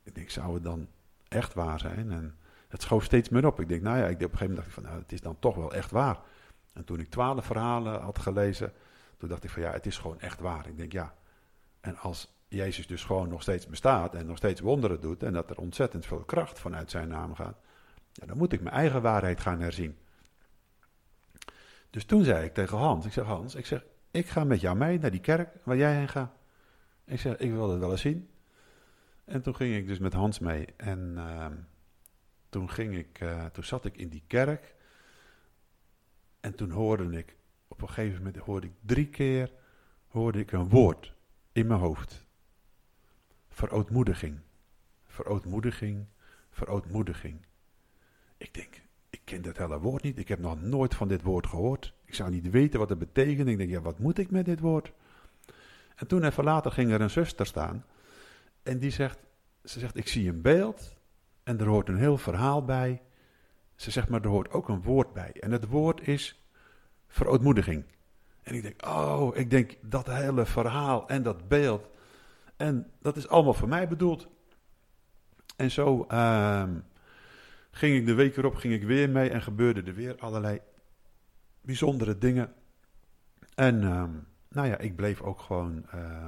ik 0.03 0.15
denk, 0.15 0.31
zou 0.31 0.55
het 0.55 0.63
dan 0.63 0.89
echt 1.29 1.55
waar 1.55 1.79
zijn? 1.79 2.13
En 2.13 2.39
het 2.69 2.83
schoof 2.83 3.05
steeds 3.05 3.29
meer 3.29 3.47
op. 3.47 3.61
Ik 3.61 3.69
denk, 3.69 3.83
nou 3.83 3.99
ja, 3.99 4.07
ik, 4.07 4.15
op 4.15 4.21
een 4.21 4.29
gegeven 4.29 4.47
moment 4.47 4.57
dacht 4.57 4.69
ik 4.69 4.75
van, 4.75 4.83
nou, 4.83 4.99
het 4.99 5.13
is 5.13 5.21
dan 5.21 5.39
toch 5.39 5.57
wel 5.57 5.73
echt 5.73 5.91
waar. 5.91 6.19
En 6.73 6.85
toen 6.85 7.01
ik 7.01 7.11
twaalf 7.11 7.45
verhalen 7.45 8.01
had 8.01 8.19
gelezen, 8.19 8.73
toen 9.17 9.29
dacht 9.29 9.45
ik 9.45 9.51
van, 9.51 9.63
ja, 9.63 9.73
het 9.73 9.87
is 9.87 9.99
gewoon 9.99 10.21
echt 10.21 10.41
waar. 10.41 10.67
Ik 10.67 10.77
denk, 10.77 10.93
ja, 10.93 11.15
en 11.81 11.97
als 11.97 12.36
Jezus 12.57 12.87
dus 12.87 13.05
gewoon 13.05 13.29
nog 13.29 13.43
steeds 13.43 13.67
bestaat 13.67 14.15
en 14.15 14.27
nog 14.27 14.37
steeds 14.37 14.61
wonderen 14.61 15.01
doet 15.01 15.23
en 15.23 15.33
dat 15.33 15.51
er 15.51 15.59
ontzettend 15.59 16.07
veel 16.07 16.25
kracht 16.25 16.59
vanuit 16.59 16.91
zijn 16.91 17.09
naam 17.09 17.35
gaat, 17.35 17.57
ja, 18.13 18.27
dan 18.27 18.37
moet 18.37 18.53
ik 18.53 18.61
mijn 18.61 18.75
eigen 18.75 19.03
waarheid 19.03 19.41
gaan 19.41 19.61
herzien. 19.61 19.97
Dus 21.91 22.05
toen 22.05 22.25
zei 22.25 22.45
ik 22.45 22.55
tegen 22.55 22.79
Hans, 22.79 23.07
ik 23.07 23.13
zeg 23.13 23.25
Hans, 23.25 23.55
ik 23.55 23.67
zeg, 23.67 23.85
ik 24.11 24.27
ga 24.27 24.45
met 24.45 24.61
jou 24.61 24.77
mee 24.77 24.99
naar 24.99 25.11
die 25.11 25.21
kerk 25.21 25.49
waar 25.63 25.77
jij 25.77 25.97
heen 25.97 26.09
gaat. 26.09 26.33
Ik 27.05 27.21
zeg, 27.21 27.37
ik 27.37 27.51
wil 27.51 27.71
het 27.71 27.81
wel 27.81 27.91
eens 27.91 28.01
zien. 28.01 28.31
En 29.25 29.43
toen 29.43 29.55
ging 29.55 29.77
ik 29.77 29.87
dus 29.87 29.99
met 29.99 30.13
Hans 30.13 30.39
mee 30.39 30.67
en 30.77 31.13
uh, 31.17 31.47
toen, 32.49 32.71
ging 32.71 32.97
ik, 32.97 33.21
uh, 33.21 33.45
toen 33.45 33.65
zat 33.65 33.85
ik 33.85 33.97
in 33.97 34.09
die 34.09 34.23
kerk. 34.27 34.75
En 36.41 36.55
toen 36.55 36.71
hoorde 36.71 37.19
ik, 37.19 37.37
op 37.69 37.83
een 37.83 37.89
gegeven 37.89 38.17
moment 38.17 38.37
hoorde 38.37 38.67
ik 38.67 38.73
drie 38.81 39.09
keer 39.09 39.53
hoorde 40.07 40.39
ik 40.39 40.53
een 40.53 40.69
woord 40.69 41.15
in 41.53 41.67
mijn 41.67 41.81
hoofd. 41.81 42.26
Verootmoediging, 43.57 44.39
verootmoediging, 45.07 46.07
verootmoediging. 46.51 47.47
Ik 48.37 48.55
denk, 48.55 48.83
ik 49.11 49.21
ken 49.25 49.43
dat 49.43 49.57
hele 49.57 49.79
woord 49.79 50.03
niet. 50.03 50.19
Ik 50.19 50.29
heb 50.29 50.39
nog 50.39 50.63
nooit 50.63 50.95
van 50.95 51.09
dit 51.09 51.23
woord 51.23 51.47
gehoord. 51.47 51.95
Ik 52.05 52.15
zou 52.15 52.31
niet 52.31 52.51
weten 52.51 52.79
wat 52.79 52.89
het 52.89 52.99
betekent. 52.99 53.49
Ik 53.49 53.59
denk, 53.59 53.71
ja, 53.71 53.81
wat 53.81 53.99
moet 53.99 54.19
ik 54.19 54.31
met 54.31 54.45
dit 54.45 54.61
woord? 54.61 54.93
En 55.95 56.07
toen 56.07 56.25
even 56.25 56.45
later 56.45 56.73
ging 56.73 56.91
er 56.91 57.01
een 57.01 57.11
zuster 57.11 57.47
staan. 57.47 57.85
En 58.63 58.79
die 58.79 58.91
zegt, 58.91 59.19
ze 59.65 59.79
zegt, 59.79 59.97
ik 59.97 60.09
zie 60.09 60.29
een 60.29 60.43
beeld. 60.43 60.97
En 61.43 61.59
er 61.59 61.67
hoort 61.67 61.89
een 61.89 61.99
heel 61.99 62.19
verhaal 62.19 62.65
bij. 62.65 63.03
Ze 63.75 63.91
zegt, 63.91 64.09
maar 64.09 64.23
er 64.23 64.29
hoort 64.29 64.51
ook 64.51 64.69
een 64.69 64.83
woord 64.83 65.13
bij. 65.13 65.33
En 65.41 65.53
het 65.53 65.67
woord 65.67 66.09
is 66.09 66.43
verootmoediging. 67.07 67.85
En 68.43 68.55
ik 68.55 68.63
denk, 68.63 68.87
oh, 68.87 69.37
ik 69.37 69.51
denk 69.51 69.77
dat 69.81 70.07
hele 70.07 70.47
verhaal 70.47 71.09
en 71.09 71.23
dat 71.23 71.49
beeld. 71.49 71.95
En 72.57 72.91
dat 73.01 73.17
is 73.17 73.29
allemaal 73.29 73.55
voor 73.55 73.69
mij 73.69 73.89
bedoeld. 73.89 74.29
En 75.57 75.71
zo 75.71 76.07
uh, 76.11 76.65
ging 77.71 77.97
ik 77.97 78.07
de 78.07 78.15
week 78.15 78.37
erop 78.37 78.55
ging 78.55 78.75
ik 78.75 78.83
weer 78.83 79.11
mee 79.11 79.31
en 79.31 79.43
gebeurde 79.43 79.83
er 79.83 79.95
weer 79.95 80.17
allerlei 80.19 80.61
bijzondere 81.61 82.19
dingen. 82.19 82.53
En 83.55 83.83
uh, 83.83 84.05
nou 84.49 84.69
ja, 84.69 84.79
ik 84.79 84.97
bleef 84.97 85.21
ook 85.21 85.41
gewoon 85.41 85.87
uh, 85.95 86.27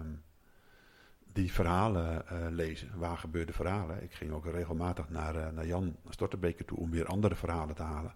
die 1.32 1.52
verhalen 1.52 2.24
uh, 2.32 2.46
lezen, 2.50 2.98
waar 2.98 3.16
gebeurde 3.16 3.52
verhalen. 3.52 4.02
Ik 4.02 4.12
ging 4.12 4.32
ook 4.32 4.46
regelmatig 4.46 5.08
naar, 5.08 5.36
uh, 5.36 5.48
naar 5.48 5.66
Jan 5.66 5.96
Stortebeker 6.08 6.64
toe 6.64 6.78
om 6.78 6.90
weer 6.90 7.06
andere 7.06 7.34
verhalen 7.34 7.74
te 7.74 7.82
halen. 7.82 8.14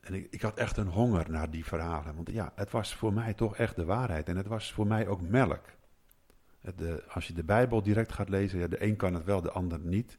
En 0.00 0.14
ik, 0.14 0.26
ik, 0.30 0.42
had 0.42 0.56
echt 0.56 0.76
een 0.76 0.86
honger 0.86 1.30
naar 1.30 1.50
die 1.50 1.64
verhalen. 1.64 2.14
Want 2.14 2.30
ja, 2.30 2.52
het 2.54 2.70
was 2.70 2.94
voor 2.94 3.12
mij 3.12 3.34
toch 3.34 3.56
echt 3.56 3.76
de 3.76 3.84
waarheid. 3.84 4.28
En 4.28 4.36
het 4.36 4.46
was 4.46 4.72
voor 4.72 4.86
mij 4.86 5.06
ook 5.06 5.20
melk. 5.20 5.64
Als 7.08 7.26
je 7.26 7.32
de 7.32 7.44
Bijbel 7.44 7.82
direct 7.82 8.12
gaat 8.12 8.28
lezen, 8.28 8.58
ja, 8.58 8.66
de 8.66 8.82
een 8.82 8.96
kan 8.96 9.14
het 9.14 9.24
wel, 9.24 9.40
de 9.40 9.50
ander 9.50 9.80
niet. 9.80 10.18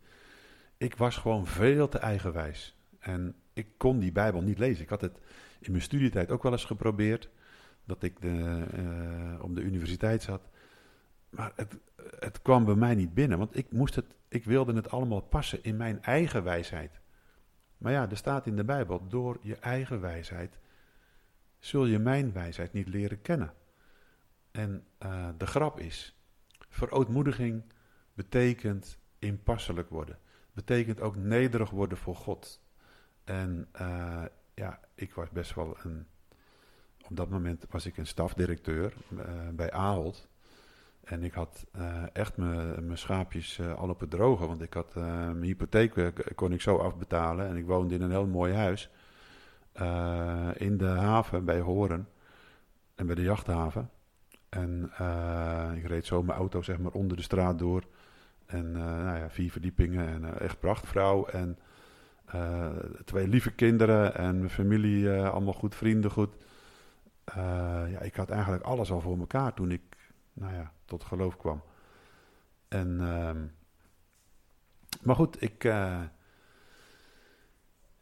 Ik 0.77 0.95
was 0.95 1.17
gewoon 1.17 1.47
veel 1.47 1.87
te 1.89 1.97
eigenwijs. 1.97 2.77
En 2.99 3.35
ik 3.53 3.67
kon 3.77 3.99
die 3.99 4.11
Bijbel 4.11 4.41
niet 4.41 4.59
lezen. 4.59 4.83
Ik 4.83 4.89
had 4.89 5.01
het 5.01 5.19
in 5.59 5.71
mijn 5.71 5.83
studietijd 5.83 6.31
ook 6.31 6.43
wel 6.43 6.51
eens 6.51 6.65
geprobeerd. 6.65 7.29
Dat 7.83 8.03
ik 8.03 8.21
de, 8.21 8.65
uh, 8.77 9.43
op 9.43 9.55
de 9.55 9.61
universiteit 9.61 10.21
zat. 10.21 10.49
Maar 11.29 11.51
het, 11.55 11.77
het 12.19 12.41
kwam 12.41 12.65
bij 12.65 12.75
mij 12.75 12.95
niet 12.95 13.13
binnen. 13.13 13.37
Want 13.37 13.57
ik, 13.57 13.71
moest 13.71 13.95
het, 13.95 14.05
ik 14.27 14.45
wilde 14.45 14.73
het 14.73 14.89
allemaal 14.89 15.21
passen 15.21 15.63
in 15.63 15.77
mijn 15.77 16.03
eigen 16.03 16.43
wijsheid. 16.43 16.99
Maar 17.77 17.91
ja, 17.91 18.09
er 18.09 18.17
staat 18.17 18.47
in 18.47 18.55
de 18.55 18.63
Bijbel, 18.63 19.07
door 19.07 19.37
je 19.41 19.55
eigen 19.55 20.01
wijsheid 20.01 20.57
zul 21.59 21.85
je 21.85 21.99
mijn 21.99 22.33
wijsheid 22.33 22.73
niet 22.73 22.87
leren 22.87 23.21
kennen. 23.21 23.53
En 24.51 24.85
uh, 25.03 25.29
de 25.37 25.47
grap 25.47 25.79
is, 25.79 26.14
verootmoediging 26.75 27.63
betekent 28.13 28.97
inpasselijk 29.19 29.89
worden. 29.89 30.17
Betekent 30.53 31.01
ook 31.01 31.15
nederig 31.15 31.69
worden 31.69 31.97
voor 31.97 32.15
God. 32.15 32.61
En 33.23 33.67
uh, 33.81 34.23
ja, 34.53 34.79
ik 34.95 35.13
was 35.13 35.29
best 35.29 35.53
wel 35.55 35.77
een. 35.83 36.05
Op 37.09 37.15
dat 37.15 37.29
moment 37.29 37.65
was 37.69 37.85
ik 37.85 37.97
een 37.97 38.07
stafdirecteur 38.07 38.93
uh, 39.13 39.19
bij 39.53 39.71
Ahold. 39.71 40.27
En 41.03 41.23
ik 41.23 41.33
had 41.33 41.65
uh, 41.75 42.03
echt 42.13 42.37
mijn 42.37 42.97
schaapjes 42.97 43.61
al 43.61 43.89
op 43.89 43.99
het 43.99 44.09
droge. 44.09 44.47
Want 44.47 44.61
ik 44.61 44.73
had 44.73 44.95
mijn 44.95 45.43
hypotheek 45.43 46.13
kon 46.35 46.51
ik 46.51 46.61
zo 46.61 46.77
afbetalen. 46.77 47.47
En 47.47 47.55
ik 47.55 47.65
woonde 47.65 47.95
in 47.95 48.01
een 48.01 48.11
heel 48.11 48.27
mooi 48.27 48.53
huis. 48.53 48.89
in 50.57 50.77
de 50.77 50.87
haven 50.87 51.45
bij 51.45 51.59
Horen. 51.59 52.07
En 52.95 53.05
bij 53.05 53.15
de 53.15 53.21
jachthaven. 53.21 53.89
En 54.55 54.83
ik 55.75 55.87
reed 55.87 56.05
zo 56.05 56.23
mijn 56.23 56.37
auto 56.37 56.61
zeg 56.61 56.77
maar 56.77 56.91
onder 56.91 57.17
de 57.17 57.23
straat 57.23 57.59
door. 57.59 57.83
En 58.45 58.71
nou 58.71 59.17
ja, 59.17 59.29
vier 59.29 59.51
verdiepingen. 59.51 60.07
En 60.07 60.39
echt 60.39 60.59
prachtvrouw. 60.59 61.25
En 61.25 61.57
twee 63.05 63.27
lieve 63.27 63.51
kinderen. 63.51 64.15
En 64.15 64.37
mijn 64.37 64.49
familie 64.49 65.11
allemaal 65.11 65.53
goed, 65.53 65.75
vrienden 65.75 66.11
goed. 66.11 66.35
ja, 67.87 67.99
ik 67.99 68.15
had 68.15 68.29
eigenlijk 68.29 68.63
alles 68.63 68.91
al 68.91 69.01
voor 69.01 69.17
elkaar 69.19 69.53
toen 69.53 69.71
ik 69.71 69.81
nou 70.33 70.53
ja, 70.53 70.71
tot 70.85 71.03
geloof 71.03 71.37
kwam. 71.37 71.61
En, 72.67 72.97
uh, 73.01 73.31
maar 75.01 75.15
goed, 75.15 75.41
ik, 75.41 75.63
uh, 75.63 76.01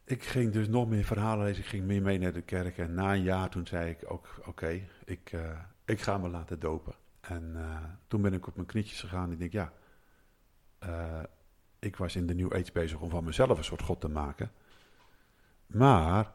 ik 0.04 0.22
ging 0.22 0.52
dus 0.52 0.68
nog 0.68 0.88
meer 0.88 1.04
verhalen 1.04 1.44
lezen. 1.44 1.62
Ik 1.62 1.68
ging 1.68 1.84
meer 1.84 2.02
mee 2.02 2.18
naar 2.18 2.32
de 2.32 2.42
kerk. 2.42 2.78
En 2.78 2.94
na 2.94 3.12
een 3.12 3.22
jaar 3.22 3.48
toen 3.48 3.66
zei 3.66 3.90
ik 3.90 4.10
ook, 4.10 4.28
oké, 4.44 4.80
ik, 5.04 5.32
uh, 5.32 5.58
ik 5.84 6.00
ga 6.00 6.18
me 6.18 6.28
laten 6.28 6.60
dopen. 6.60 6.94
En 7.20 7.52
uh, 7.56 7.76
toen 8.06 8.22
ben 8.22 8.32
ik 8.32 8.46
op 8.46 8.54
mijn 8.54 8.66
knietjes 8.66 9.00
gegaan. 9.00 9.24
En 9.24 9.32
ik 9.32 9.38
denk, 9.38 9.52
ja, 9.52 9.72
ik 11.78 11.96
was 11.96 12.16
in 12.16 12.26
de 12.26 12.34
New 12.34 12.54
Age 12.54 12.72
bezig 12.72 13.00
om 13.00 13.10
van 13.10 13.24
mezelf 13.24 13.58
een 13.58 13.64
soort 13.64 13.82
God 13.82 14.00
te 14.00 14.08
maken. 14.08 14.50
Maar 15.66 16.32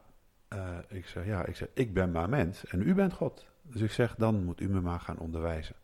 ik 0.87 1.07
zeg, 1.07 1.25
ja, 1.25 1.45
ik 1.45 1.55
zeg, 1.55 1.67
ik 1.73 1.93
ben 1.93 2.11
maar 2.11 2.29
mens 2.29 2.65
en 2.65 2.87
u 2.87 2.93
bent 2.93 3.13
God. 3.13 3.47
Dus 3.61 3.81
ik 3.81 3.91
zeg, 3.91 4.15
dan 4.15 4.43
moet 4.43 4.61
u 4.61 4.69
me 4.69 4.81
maar 4.81 4.99
gaan 4.99 5.17
onderwijzen. 5.17 5.75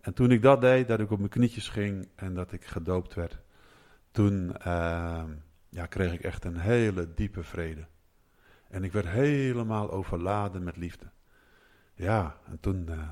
En 0.00 0.14
toen 0.14 0.30
ik 0.30 0.42
dat 0.42 0.60
deed, 0.60 0.88
dat 0.88 1.00
ik 1.00 1.10
op 1.10 1.18
mijn 1.18 1.30
knietjes 1.30 1.68
ging 1.68 2.08
en 2.14 2.34
dat 2.34 2.52
ik 2.52 2.64
gedoopt 2.64 3.14
werd, 3.14 3.38
toen 4.10 4.54
uh, 4.66 5.24
ja, 5.68 5.86
kreeg 5.86 6.12
ik 6.12 6.20
echt 6.20 6.44
een 6.44 6.56
hele 6.56 7.14
diepe 7.14 7.42
vrede. 7.42 7.86
En 8.68 8.84
ik 8.84 8.92
werd 8.92 9.06
helemaal 9.06 9.90
overladen 9.90 10.62
met 10.62 10.76
liefde. 10.76 11.10
Ja, 11.98 12.36
en 12.46 12.60
toen, 12.60 12.86
uh, 12.88 13.08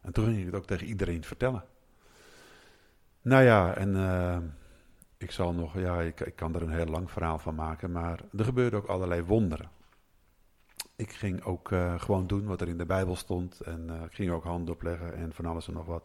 en 0.00 0.12
toen 0.12 0.24
ging 0.24 0.38
ik 0.38 0.46
het 0.46 0.54
ook 0.54 0.66
tegen 0.66 0.86
iedereen 0.86 1.24
vertellen. 1.24 1.64
Nou 3.22 3.42
ja, 3.42 3.74
en 3.74 3.94
uh, 3.94 4.38
ik 5.16 5.30
zal 5.30 5.52
nog, 5.52 5.78
ja, 5.78 6.00
ik, 6.00 6.20
ik 6.20 6.36
kan 6.36 6.54
er 6.54 6.62
een 6.62 6.72
heel 6.72 6.86
lang 6.86 7.10
verhaal 7.10 7.38
van 7.38 7.54
maken, 7.54 7.92
maar 7.92 8.20
er 8.36 8.44
gebeurden 8.44 8.78
ook 8.78 8.86
allerlei 8.86 9.22
wonderen. 9.22 9.70
Ik 10.96 11.12
ging 11.12 11.42
ook 11.42 11.70
uh, 11.70 12.00
gewoon 12.00 12.26
doen 12.26 12.46
wat 12.46 12.60
er 12.60 12.68
in 12.68 12.78
de 12.78 12.86
Bijbel 12.86 13.16
stond 13.16 13.60
en 13.60 13.90
ik 14.04 14.12
ging 14.12 14.30
ook 14.30 14.44
handen 14.44 14.74
opleggen 14.74 15.14
en 15.14 15.32
van 15.32 15.46
alles 15.46 15.68
en 15.68 15.74
nog 15.74 15.86
wat. 15.86 16.04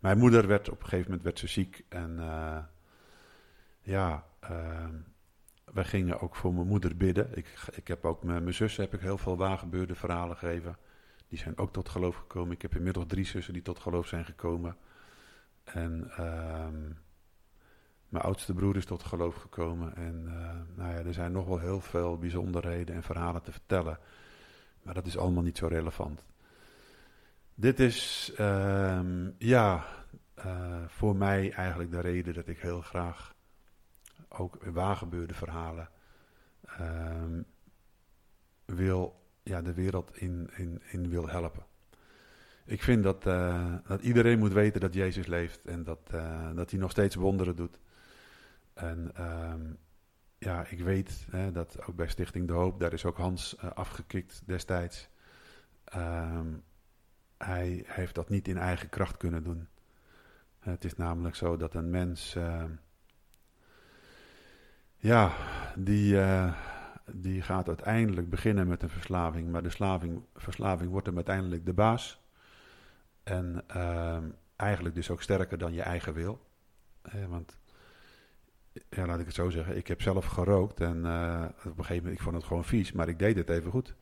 Mijn 0.00 0.18
moeder 0.18 0.46
werd 0.46 0.68
op 0.68 0.80
een 0.80 0.88
gegeven 0.88 1.06
moment 1.06 1.22
werd 1.22 1.38
ze 1.38 1.46
ziek. 1.46 1.84
En 1.88 2.18
ja, 3.80 4.24
uh, 4.50 4.88
wij 5.72 5.84
gingen 5.84 6.20
ook 6.20 6.36
voor 6.36 6.54
mijn 6.54 6.66
moeder 6.66 6.96
bidden. 6.96 7.36
Ik, 7.36 7.54
ik 7.72 7.88
heb 7.88 8.04
ook 8.04 8.22
met 8.22 8.42
mijn 8.42 8.54
zussen 8.54 8.84
heb 8.84 8.94
ik 8.94 9.00
heel 9.00 9.18
veel 9.18 9.36
waargebeurde 9.36 9.94
verhalen 9.94 10.36
gegeven. 10.36 10.76
Die 11.32 11.40
zijn 11.40 11.58
ook 11.58 11.72
tot 11.72 11.88
geloof 11.88 12.16
gekomen. 12.16 12.54
Ik 12.54 12.62
heb 12.62 12.74
inmiddels 12.74 13.06
drie 13.08 13.24
zussen 13.24 13.52
die 13.52 13.62
tot 13.62 13.78
geloof 13.78 14.06
zijn 14.06 14.24
gekomen. 14.24 14.76
En 15.64 16.04
uh, 16.10 16.66
mijn 18.08 18.24
oudste 18.24 18.54
broer 18.54 18.76
is 18.76 18.84
tot 18.84 19.02
geloof 19.02 19.34
gekomen. 19.34 19.96
En 19.96 20.24
uh, 20.26 20.76
nou 20.76 20.92
ja, 20.92 20.98
er 20.98 21.14
zijn 21.14 21.32
nog 21.32 21.46
wel 21.46 21.58
heel 21.58 21.80
veel 21.80 22.18
bijzonderheden 22.18 22.94
en 22.94 23.02
verhalen 23.02 23.42
te 23.42 23.52
vertellen. 23.52 23.98
Maar 24.82 24.94
dat 24.94 25.06
is 25.06 25.18
allemaal 25.18 25.42
niet 25.42 25.56
zo 25.56 25.66
relevant. 25.66 26.22
Dit 27.54 27.80
is 27.80 28.32
uh, 28.38 29.00
ja, 29.38 29.84
uh, 30.38 30.84
voor 30.86 31.16
mij 31.16 31.52
eigenlijk 31.52 31.90
de 31.90 32.00
reden 32.00 32.34
dat 32.34 32.48
ik 32.48 32.58
heel 32.58 32.80
graag 32.80 33.34
ook 34.28 34.64
waargebeurde 34.64 35.34
verhalen 35.34 35.88
uh, 36.80 37.40
wil, 38.64 39.21
ja, 39.42 39.62
de 39.62 39.74
wereld 39.74 40.16
in, 40.16 40.50
in, 40.56 40.82
in 40.90 41.08
wil 41.08 41.28
helpen. 41.28 41.64
Ik 42.64 42.82
vind 42.82 43.02
dat, 43.02 43.26
uh, 43.26 43.74
dat 43.86 44.02
iedereen 44.02 44.38
moet 44.38 44.52
weten 44.52 44.80
dat 44.80 44.94
Jezus 44.94 45.26
leeft 45.26 45.64
en 45.64 45.84
dat, 45.84 46.10
uh, 46.14 46.50
dat 46.54 46.70
hij 46.70 46.80
nog 46.80 46.90
steeds 46.90 47.14
wonderen 47.14 47.56
doet. 47.56 47.78
En 48.74 49.12
um, 49.20 49.78
ja, 50.38 50.66
ik 50.66 50.80
weet 50.80 51.26
hè, 51.30 51.52
dat 51.52 51.86
ook 51.86 51.96
bij 51.96 52.08
Stichting 52.08 52.46
De 52.46 52.52
Hoop, 52.52 52.80
daar 52.80 52.92
is 52.92 53.04
ook 53.04 53.16
Hans 53.16 53.58
afgekikt 53.58 54.42
destijds. 54.46 55.08
Um, 55.96 56.62
hij 57.38 57.84
heeft 57.86 58.14
dat 58.14 58.28
niet 58.28 58.48
in 58.48 58.58
eigen 58.58 58.88
kracht 58.88 59.16
kunnen 59.16 59.42
doen. 59.42 59.68
Het 60.58 60.84
is 60.84 60.96
namelijk 60.96 61.34
zo 61.34 61.56
dat 61.56 61.74
een 61.74 61.90
mens, 61.90 62.34
uh, 62.36 62.64
ja, 64.96 65.32
die, 65.76 66.16
die 67.12 67.42
gaat 67.42 67.68
uiteindelijk 67.68 68.30
beginnen 68.30 68.66
met 68.66 68.82
een 68.82 68.88
verslaving, 68.88 69.50
maar 69.50 69.62
de 69.62 69.70
slaving, 69.70 70.22
verslaving 70.34 70.90
wordt 70.90 71.06
hem 71.06 71.16
uiteindelijk 71.16 71.66
de 71.66 71.72
baas. 71.72 72.20
En 73.22 73.64
uh, 73.76 74.18
eigenlijk 74.56 74.94
dus 74.94 75.10
ook 75.10 75.22
sterker 75.22 75.58
dan 75.58 75.72
je 75.72 75.82
eigen 75.82 76.14
wil. 76.14 76.46
want, 77.28 77.58
ja, 78.88 79.06
laat 79.06 79.20
ik 79.20 79.26
het 79.26 79.34
zo 79.34 79.50
zeggen, 79.50 79.76
ik 79.76 79.88
heb 79.88 80.02
zelf 80.02 80.26
gerookt 80.26 80.80
en 80.80 81.06
eh, 81.06 81.44
op 81.58 81.64
een 81.64 81.84
gegeven 81.84 81.96
moment, 81.96 82.14
ik 82.14 82.22
vond 82.22 82.36
het 82.36 82.44
gewoon 82.44 82.64
vies, 82.64 82.92
maar 82.92 83.08
ik 83.08 83.18
deed 83.18 83.36
het 83.36 83.48
even 83.48 83.70
goed. 83.70 83.94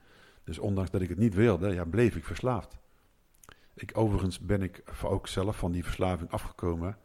Dus 0.45 0.59
ondanks 0.59 0.91
dat 0.91 1.01
ik 1.01 1.09
het 1.09 1.19
niet 1.19 1.35
wilde, 1.35 1.75
ja, 1.75 1.85
bleef 1.85 2.17
ik 2.17 2.25
verslaafd. 2.25 2.79
Ik, 3.75 3.91
overigens 3.95 4.41
ben 4.41 4.63
ik 4.63 4.83
ook 5.03 5.27
zelf 5.29 5.57
van 5.57 5.73
die 5.73 5.85
verslaving 5.85 6.31
afgekomen. 6.31 6.97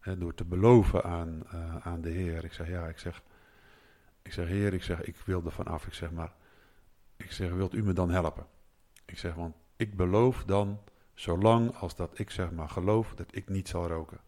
Hè, 0.00 0.18
door 0.18 0.34
te 0.34 0.44
beloven 0.44 1.04
aan, 1.04 1.42
eh, 1.50 1.76
aan 1.76 2.00
de 2.00 2.10
Heer. 2.10 2.44
Ik 2.44 2.52
zeg, 2.52 2.68
ja, 2.68 2.86
ik 2.86 2.98
zeg, 2.98 3.22
ik 4.22 4.32
zeg, 4.32 4.48
Heer, 4.48 4.74
ik 4.74 4.82
zeg, 4.82 5.02
ik 5.02 5.16
wil 5.16 5.42
er 5.44 5.52
vanaf. 5.52 5.86
Ik 5.86 5.94
zeg, 5.94 6.10
maar, 6.10 6.32
ik 7.16 7.32
zeg, 7.32 7.52
wilt 7.52 7.74
u 7.74 7.82
me 7.82 7.92
dan 7.92 8.10
helpen? 8.10 8.46
Ik 9.04 9.18
zeg, 9.18 9.34
want 9.34 9.54
ik 9.76 9.96
beloof 9.96 10.44
dan, 10.44 10.80
zolang 11.14 11.76
als 11.76 11.96
dat 11.96 12.18
ik 12.18 12.30
zeg 12.30 12.50
maar 12.50 12.68
geloof 12.68 13.14
dat 13.14 13.36
ik 13.36 13.48
niet 13.48 13.68
zal 13.68 13.86
roken. 13.86 14.20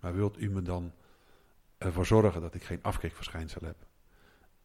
Maar 0.00 0.14
wilt 0.14 0.40
u 0.40 0.50
me 0.50 0.62
dan 0.62 0.92
ervoor 1.78 2.06
zorgen 2.06 2.40
dat 2.40 2.54
ik 2.54 2.62
geen 2.62 2.82
afkikverschijnsel 2.82 3.66
heb? 3.66 3.76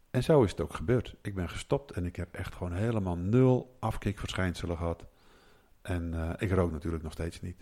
En 0.09 0.23
zo 0.23 0.43
is 0.43 0.51
het 0.51 0.61
ook 0.61 0.73
gebeurd. 0.73 1.15
Ik 1.21 1.35
ben 1.35 1.49
gestopt 1.49 1.91
en 1.91 2.05
ik 2.05 2.15
heb 2.15 2.35
echt 2.35 2.55
gewoon 2.55 2.73
helemaal 2.73 3.17
nul 3.17 3.77
afkikverschijnselen 3.79 4.77
gehad. 4.77 5.05
En 5.81 6.13
uh, 6.13 6.29
ik 6.37 6.51
rook 6.51 6.71
natuurlijk 6.71 7.03
nog 7.03 7.11
steeds 7.11 7.41
niet. 7.41 7.61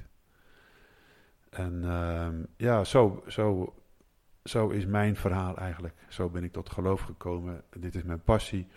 En 1.50 1.82
uh, 1.84 2.28
ja, 2.58 2.84
zo, 2.84 3.24
zo, 3.28 3.76
zo 4.44 4.70
is 4.70 4.86
mijn 4.86 5.16
verhaal 5.16 5.58
eigenlijk. 5.58 5.96
Zo 6.10 6.30
ben 6.30 6.44
ik 6.44 6.52
tot 6.52 6.70
geloof 6.70 7.02
gekomen. 7.02 7.64
Dit 7.70 7.96
is 7.96 8.04
mijn 8.04 8.24
passie. 8.24 8.68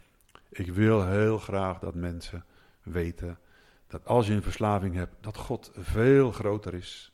Ik 0.48 0.72
wil 0.72 1.06
heel 1.06 1.38
graag 1.38 1.78
dat 1.78 1.94
mensen 1.94 2.44
weten 2.82 3.38
dat 3.86 4.06
als 4.06 4.26
je 4.26 4.32
een 4.32 4.42
verslaving 4.42 4.94
hebt, 4.94 5.14
dat 5.20 5.36
God 5.36 5.70
veel 5.74 6.32
groter 6.32 6.74
is 6.74 7.12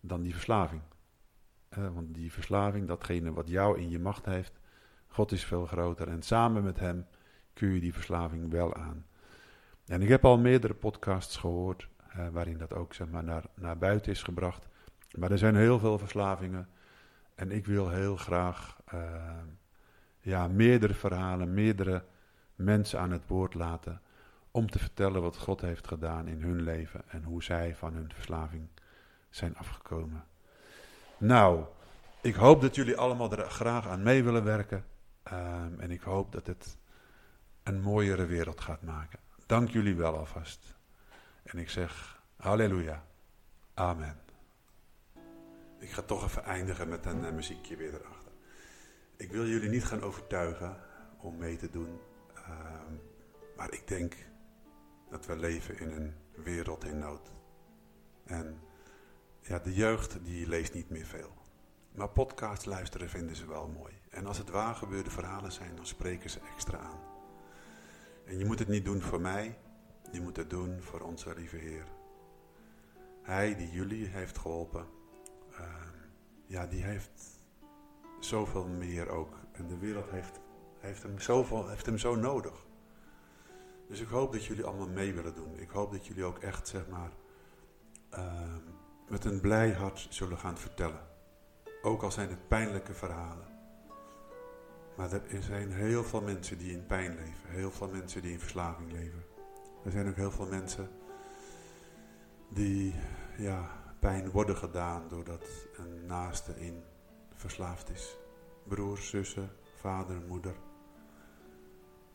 dan 0.00 0.22
die 0.22 0.32
verslaving. 0.32 0.80
Uh, 1.78 1.88
want 1.94 2.14
die 2.14 2.32
verslaving, 2.32 2.86
datgene 2.86 3.32
wat 3.32 3.48
jou 3.48 3.78
in 3.78 3.90
je 3.90 3.98
macht 3.98 4.26
heeft, 4.26 4.60
God 5.06 5.32
is 5.32 5.44
veel 5.44 5.66
groter. 5.66 6.08
En 6.08 6.22
samen 6.22 6.62
met 6.62 6.78
Hem 6.78 7.06
kun 7.52 7.68
je 7.68 7.80
die 7.80 7.92
verslaving 7.92 8.50
wel 8.50 8.74
aan. 8.74 9.06
En 9.86 10.02
ik 10.02 10.08
heb 10.08 10.24
al 10.24 10.38
meerdere 10.38 10.74
podcasts 10.74 11.36
gehoord, 11.36 11.88
uh, 12.16 12.28
waarin 12.28 12.58
dat 12.58 12.74
ook 12.74 12.94
zeg 12.94 13.08
maar, 13.08 13.24
naar, 13.24 13.44
naar 13.54 13.78
buiten 13.78 14.12
is 14.12 14.22
gebracht. 14.22 14.68
Maar 15.18 15.30
er 15.30 15.38
zijn 15.38 15.56
heel 15.56 15.78
veel 15.78 15.98
verslavingen. 15.98 16.68
En 17.40 17.50
ik 17.50 17.66
wil 17.66 17.90
heel 17.90 18.16
graag 18.16 18.76
uh, 18.94 19.00
ja, 20.20 20.48
meerdere 20.48 20.94
verhalen, 20.94 21.54
meerdere 21.54 22.04
mensen 22.54 23.00
aan 23.00 23.10
het 23.10 23.26
woord 23.26 23.54
laten. 23.54 24.00
Om 24.50 24.70
te 24.70 24.78
vertellen 24.78 25.22
wat 25.22 25.36
God 25.36 25.60
heeft 25.60 25.86
gedaan 25.86 26.28
in 26.28 26.42
hun 26.42 26.62
leven 26.62 27.02
en 27.08 27.22
hoe 27.22 27.42
zij 27.42 27.76
van 27.76 27.94
hun 27.94 28.12
verslaving 28.14 28.68
zijn 29.30 29.56
afgekomen. 29.56 30.24
Nou, 31.18 31.64
ik 32.20 32.34
hoop 32.34 32.60
dat 32.60 32.74
jullie 32.74 32.96
allemaal 32.96 33.32
er 33.32 33.50
graag 33.50 33.88
aan 33.88 34.02
mee 34.02 34.24
willen 34.24 34.44
werken. 34.44 34.84
Um, 35.32 35.80
en 35.80 35.90
ik 35.90 36.02
hoop 36.02 36.32
dat 36.32 36.46
het 36.46 36.76
een 37.62 37.80
mooiere 37.80 38.26
wereld 38.26 38.60
gaat 38.60 38.82
maken. 38.82 39.18
Dank 39.46 39.70
jullie 39.70 39.96
wel 39.96 40.16
alvast. 40.16 40.74
En 41.42 41.58
ik 41.58 41.70
zeg 41.70 42.22
halleluja. 42.36 43.04
Amen. 43.74 44.29
Ik 45.80 45.90
ga 45.90 46.02
toch 46.02 46.24
even 46.24 46.44
eindigen 46.44 46.88
met 46.88 47.06
een 47.06 47.24
uh, 47.24 47.30
muziekje 47.30 47.76
weer 47.76 47.94
erachter. 47.94 48.32
Ik 49.16 49.32
wil 49.32 49.46
jullie 49.46 49.68
niet 49.68 49.84
gaan 49.84 50.02
overtuigen 50.02 50.76
om 51.20 51.36
mee 51.36 51.56
te 51.56 51.70
doen. 51.70 51.98
Uh, 52.34 52.44
maar 53.56 53.72
ik 53.72 53.88
denk 53.88 54.16
dat 55.10 55.26
we 55.26 55.36
leven 55.36 55.78
in 55.78 55.90
een 55.90 56.14
wereld 56.44 56.84
in 56.84 56.98
nood. 56.98 57.30
En 58.24 58.60
ja, 59.40 59.58
de 59.58 59.74
jeugd 59.74 60.24
die 60.24 60.48
leest 60.48 60.74
niet 60.74 60.90
meer 60.90 61.06
veel. 61.06 61.34
Maar 61.92 62.08
podcast 62.08 62.66
luisteren 62.66 63.08
vinden 63.08 63.36
ze 63.36 63.46
wel 63.46 63.68
mooi. 63.68 63.92
En 64.10 64.26
als 64.26 64.38
het 64.38 64.50
waar 64.50 64.74
gebeurde 64.74 65.10
verhalen 65.10 65.52
zijn, 65.52 65.76
dan 65.76 65.86
spreken 65.86 66.30
ze 66.30 66.40
extra 66.54 66.78
aan. 66.78 67.00
En 68.24 68.38
je 68.38 68.44
moet 68.44 68.58
het 68.58 68.68
niet 68.68 68.84
doen 68.84 69.02
voor 69.02 69.20
mij, 69.20 69.58
je 70.12 70.20
moet 70.20 70.36
het 70.36 70.50
doen 70.50 70.82
voor 70.82 71.00
onze 71.00 71.34
lieve 71.34 71.56
Heer. 71.56 71.84
Hij 73.22 73.56
die 73.56 73.70
jullie 73.70 74.06
heeft 74.06 74.38
geholpen, 74.38 74.86
uh, 75.60 75.66
ja, 76.46 76.66
die 76.66 76.82
heeft 76.82 77.40
zoveel 78.20 78.66
meer 78.66 79.08
ook. 79.08 79.34
En 79.52 79.66
de 79.66 79.78
wereld 79.78 80.10
heeft, 80.10 80.40
heeft, 80.78 81.02
hem 81.02 81.18
zoveel, 81.18 81.68
heeft 81.68 81.86
hem 81.86 81.98
zo 81.98 82.14
nodig. 82.14 82.66
Dus 83.88 84.00
ik 84.00 84.08
hoop 84.08 84.32
dat 84.32 84.44
jullie 84.44 84.64
allemaal 84.64 84.88
mee 84.88 85.14
willen 85.14 85.34
doen. 85.34 85.58
Ik 85.58 85.70
hoop 85.70 85.92
dat 85.92 86.06
jullie 86.06 86.24
ook 86.24 86.38
echt, 86.38 86.68
zeg 86.68 86.88
maar, 86.88 87.10
uh, 88.12 88.56
met 89.08 89.24
een 89.24 89.40
blij 89.40 89.72
hart 89.72 90.06
zullen 90.10 90.38
gaan 90.38 90.58
vertellen. 90.58 91.00
Ook 91.82 92.02
al 92.02 92.10
zijn 92.10 92.28
het 92.28 92.48
pijnlijke 92.48 92.94
verhalen. 92.94 93.48
Maar 94.96 95.12
er 95.12 95.42
zijn 95.42 95.72
heel 95.72 96.04
veel 96.04 96.20
mensen 96.20 96.58
die 96.58 96.72
in 96.72 96.86
pijn 96.86 97.14
leven. 97.14 97.48
Heel 97.48 97.70
veel 97.70 97.88
mensen 97.88 98.22
die 98.22 98.32
in 98.32 98.40
verslaving 98.40 98.92
leven. 98.92 99.24
Er 99.84 99.90
zijn 99.90 100.08
ook 100.08 100.16
heel 100.16 100.30
veel 100.30 100.46
mensen 100.46 100.90
die 102.48 102.94
ja, 103.36 103.79
pijn 104.00 104.30
worden 104.30 104.56
gedaan 104.56 105.08
doordat 105.08 105.44
een 105.76 106.06
naaste 106.06 106.60
in 106.60 106.82
verslaafd 107.34 107.90
is. 107.90 108.16
Broers, 108.64 109.08
zussen, 109.08 109.50
vader, 109.76 110.20
moeder. 110.28 110.54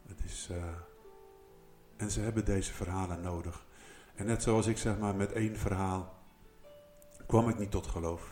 Het 0.08 0.24
is, 0.24 0.50
uh, 0.52 0.64
en 1.98 2.12
ze 2.12 2.20
hebben 2.20 2.46
deze 2.46 2.74
verhalen 2.74 3.22
nodig. 3.22 3.66
En 4.16 4.26
net 4.26 4.44
zoals 4.44 4.68
ik 4.68 4.78
zeg 4.78 4.98
maar 5.00 5.16
met 5.16 5.32
één 5.32 5.58
verhaal 5.58 6.14
kwam 7.28 7.50
ik 7.50 7.58
niet 7.58 7.72
tot 7.72 7.88
geloof. 7.88 8.32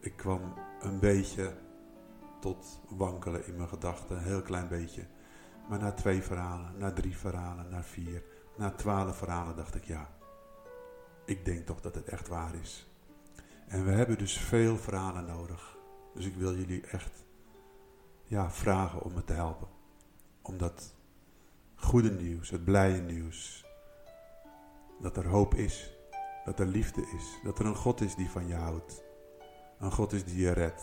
Ik 0.00 0.16
kwam 0.16 0.54
een 0.80 0.98
beetje 0.98 1.56
tot 2.40 2.80
wankelen 2.88 3.46
in 3.46 3.56
mijn 3.56 3.68
gedachten, 3.68 4.16
een 4.16 4.22
heel 4.22 4.42
klein 4.42 4.68
beetje. 4.68 5.06
Maar 5.68 5.78
na 5.78 5.92
twee 5.92 6.22
verhalen, 6.22 6.78
na 6.78 6.92
drie 6.92 7.16
verhalen, 7.16 7.68
na 7.68 7.82
vier, 7.82 8.24
na 8.56 8.70
twaalf 8.70 9.16
verhalen 9.16 9.56
dacht 9.56 9.74
ik 9.74 9.84
ja, 9.84 10.08
ik 11.30 11.44
denk 11.44 11.66
toch 11.66 11.80
dat 11.80 11.94
het 11.94 12.08
echt 12.08 12.28
waar 12.28 12.54
is. 12.54 12.86
En 13.66 13.84
we 13.84 13.90
hebben 13.90 14.18
dus 14.18 14.38
veel 14.38 14.76
verhalen 14.76 15.24
nodig. 15.24 15.78
Dus 16.14 16.26
ik 16.26 16.34
wil 16.34 16.54
jullie 16.54 16.86
echt 16.86 17.24
ja, 18.24 18.50
vragen 18.50 19.02
om 19.02 19.12
me 19.12 19.24
te 19.24 19.32
helpen. 19.32 19.68
Om 20.42 20.58
dat 20.58 20.94
goede 21.74 22.10
nieuws, 22.10 22.50
het 22.50 22.64
blije 22.64 23.00
nieuws, 23.00 23.64
dat 25.00 25.16
er 25.16 25.26
hoop 25.26 25.54
is, 25.54 25.96
dat 26.44 26.60
er 26.60 26.66
liefde 26.66 27.00
is, 27.00 27.38
dat 27.42 27.58
er 27.58 27.66
een 27.66 27.76
God 27.76 28.00
is 28.00 28.14
die 28.14 28.30
van 28.30 28.46
je 28.46 28.54
houdt. 28.54 29.02
Een 29.78 29.92
God 29.92 30.12
is 30.12 30.24
die 30.24 30.38
je 30.38 30.52
redt, 30.52 30.82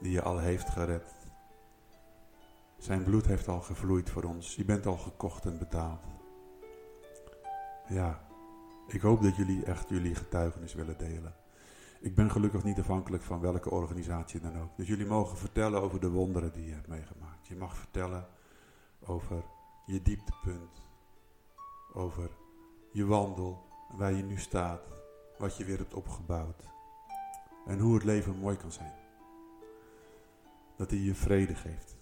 die 0.00 0.12
je 0.12 0.22
al 0.22 0.38
heeft 0.38 0.68
gered. 0.68 1.14
Zijn 2.78 3.04
bloed 3.04 3.26
heeft 3.26 3.48
al 3.48 3.60
gevloeid 3.60 4.10
voor 4.10 4.22
ons. 4.22 4.54
Je 4.54 4.64
bent 4.64 4.86
al 4.86 4.96
gekocht 4.96 5.44
en 5.44 5.58
betaald. 5.58 6.04
Ja, 7.88 8.25
ik 8.86 9.00
hoop 9.00 9.22
dat 9.22 9.36
jullie 9.36 9.64
echt 9.64 9.88
jullie 9.88 10.14
getuigenis 10.14 10.74
willen 10.74 10.98
delen. 10.98 11.34
Ik 12.00 12.14
ben 12.14 12.30
gelukkig 12.30 12.64
niet 12.64 12.78
afhankelijk 12.78 13.22
van 13.22 13.40
welke 13.40 13.70
organisatie 13.70 14.40
dan 14.40 14.58
ook. 14.60 14.76
Dus 14.76 14.86
jullie 14.86 15.06
mogen 15.06 15.36
vertellen 15.36 15.82
over 15.82 16.00
de 16.00 16.10
wonderen 16.10 16.52
die 16.52 16.66
je 16.66 16.72
hebt 16.72 16.88
meegemaakt. 16.88 17.46
Je 17.46 17.56
mag 17.56 17.76
vertellen 17.76 18.26
over 19.00 19.44
je 19.86 20.02
dieptepunt. 20.02 20.82
Over 21.92 22.30
je 22.92 23.06
wandel, 23.06 23.64
waar 23.92 24.12
je 24.12 24.22
nu 24.22 24.38
staat. 24.38 24.82
Wat 25.38 25.56
je 25.56 25.64
weer 25.64 25.78
hebt 25.78 25.94
opgebouwd. 25.94 26.62
En 27.66 27.78
hoe 27.78 27.94
het 27.94 28.04
leven 28.04 28.38
mooi 28.38 28.56
kan 28.56 28.72
zijn. 28.72 28.94
Dat 30.76 30.90
hij 30.90 30.98
je 30.98 31.14
vrede 31.14 31.54
geeft. 31.54 31.96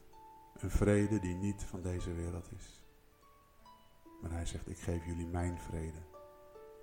Een 0.54 0.70
vrede 0.70 1.20
die 1.20 1.34
niet 1.34 1.62
van 1.62 1.82
deze 1.82 2.12
wereld 2.14 2.52
is. 2.56 2.82
Maar 4.22 4.30
hij 4.30 4.46
zegt, 4.46 4.68
ik 4.68 4.78
geef 4.78 5.06
jullie 5.06 5.26
mijn 5.26 5.58
vrede. 5.58 6.13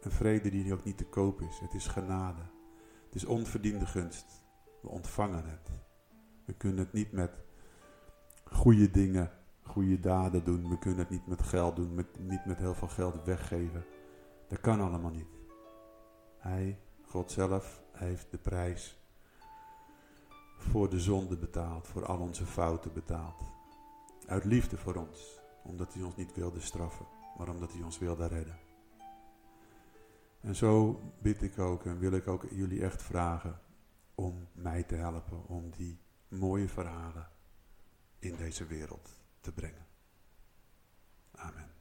Een 0.02 0.12
vrede 0.12 0.50
die 0.50 0.74
ook 0.74 0.84
niet 0.84 0.98
te 0.98 1.06
koop 1.06 1.42
is. 1.42 1.60
Het 1.60 1.74
is 1.74 1.88
genade. 1.88 2.42
Het 3.06 3.16
is 3.16 3.26
onverdiende 3.26 3.86
gunst. 3.86 4.44
We 4.82 4.90
ontvangen 4.90 5.46
het. 5.46 5.72
We 6.46 6.54
kunnen 6.54 6.80
het 6.80 6.94
niet 6.94 7.12
met 7.12 7.32
goede 8.44 8.92
dingen, 8.92 9.32
goede 9.62 10.00
daden 10.00 10.44
doen. 10.44 10.70
We 10.70 10.78
kunnen 10.78 11.00
het 11.00 11.10
niet 11.10 11.28
met 11.28 11.42
geld 11.42 11.76
doen, 11.76 11.94
met, 11.94 12.20
niet 12.20 12.46
met 12.46 12.58
heel 12.58 12.74
veel 12.74 12.88
geld 12.88 13.24
weggeven. 13.26 13.86
Dat 14.48 14.60
kan 14.60 14.82
allemaal 14.82 15.12
niet. 15.12 15.40
Hij, 16.38 16.80
God 17.02 17.32
zelf, 17.32 17.82
heeft 17.92 18.32
de 18.32 18.38
prijs 18.38 19.00
voor 20.58 20.90
de 20.90 21.00
zonde 21.00 21.38
betaald, 21.38 21.88
voor 21.88 22.06
al 22.06 22.20
onze 22.20 22.46
fouten 22.46 22.94
betaald. 22.94 23.42
Uit 24.28 24.46
liefde 24.46 24.78
voor 24.78 24.96
ons, 24.96 25.40
omdat 25.64 25.94
hij 25.94 26.04
ons 26.04 26.16
niet 26.16 26.36
wilde 26.36 26.60
straffen, 26.60 27.06
maar 27.38 27.50
omdat 27.50 27.74
hij 27.74 27.82
ons 27.82 27.98
wilde 27.98 28.28
redden. 28.28 28.71
En 30.42 30.56
zo 30.56 31.02
bid 31.22 31.42
ik 31.42 31.60
ook 31.60 31.86
en 31.86 32.00
wil 32.00 32.12
ik 32.12 32.28
ook 32.28 32.46
jullie 32.52 32.84
echt 32.84 33.02
vragen 33.02 33.60
om 34.16 34.48
mij 34.52 34.84
te 34.84 34.96
helpen, 34.96 35.48
om 35.48 35.70
die 35.70 36.00
mooie 36.28 36.68
verhalen 36.68 37.30
in 38.20 38.36
deze 38.36 38.66
wereld 38.66 39.10
te 39.40 39.52
brengen. 39.52 39.86
Amen. 41.32 41.81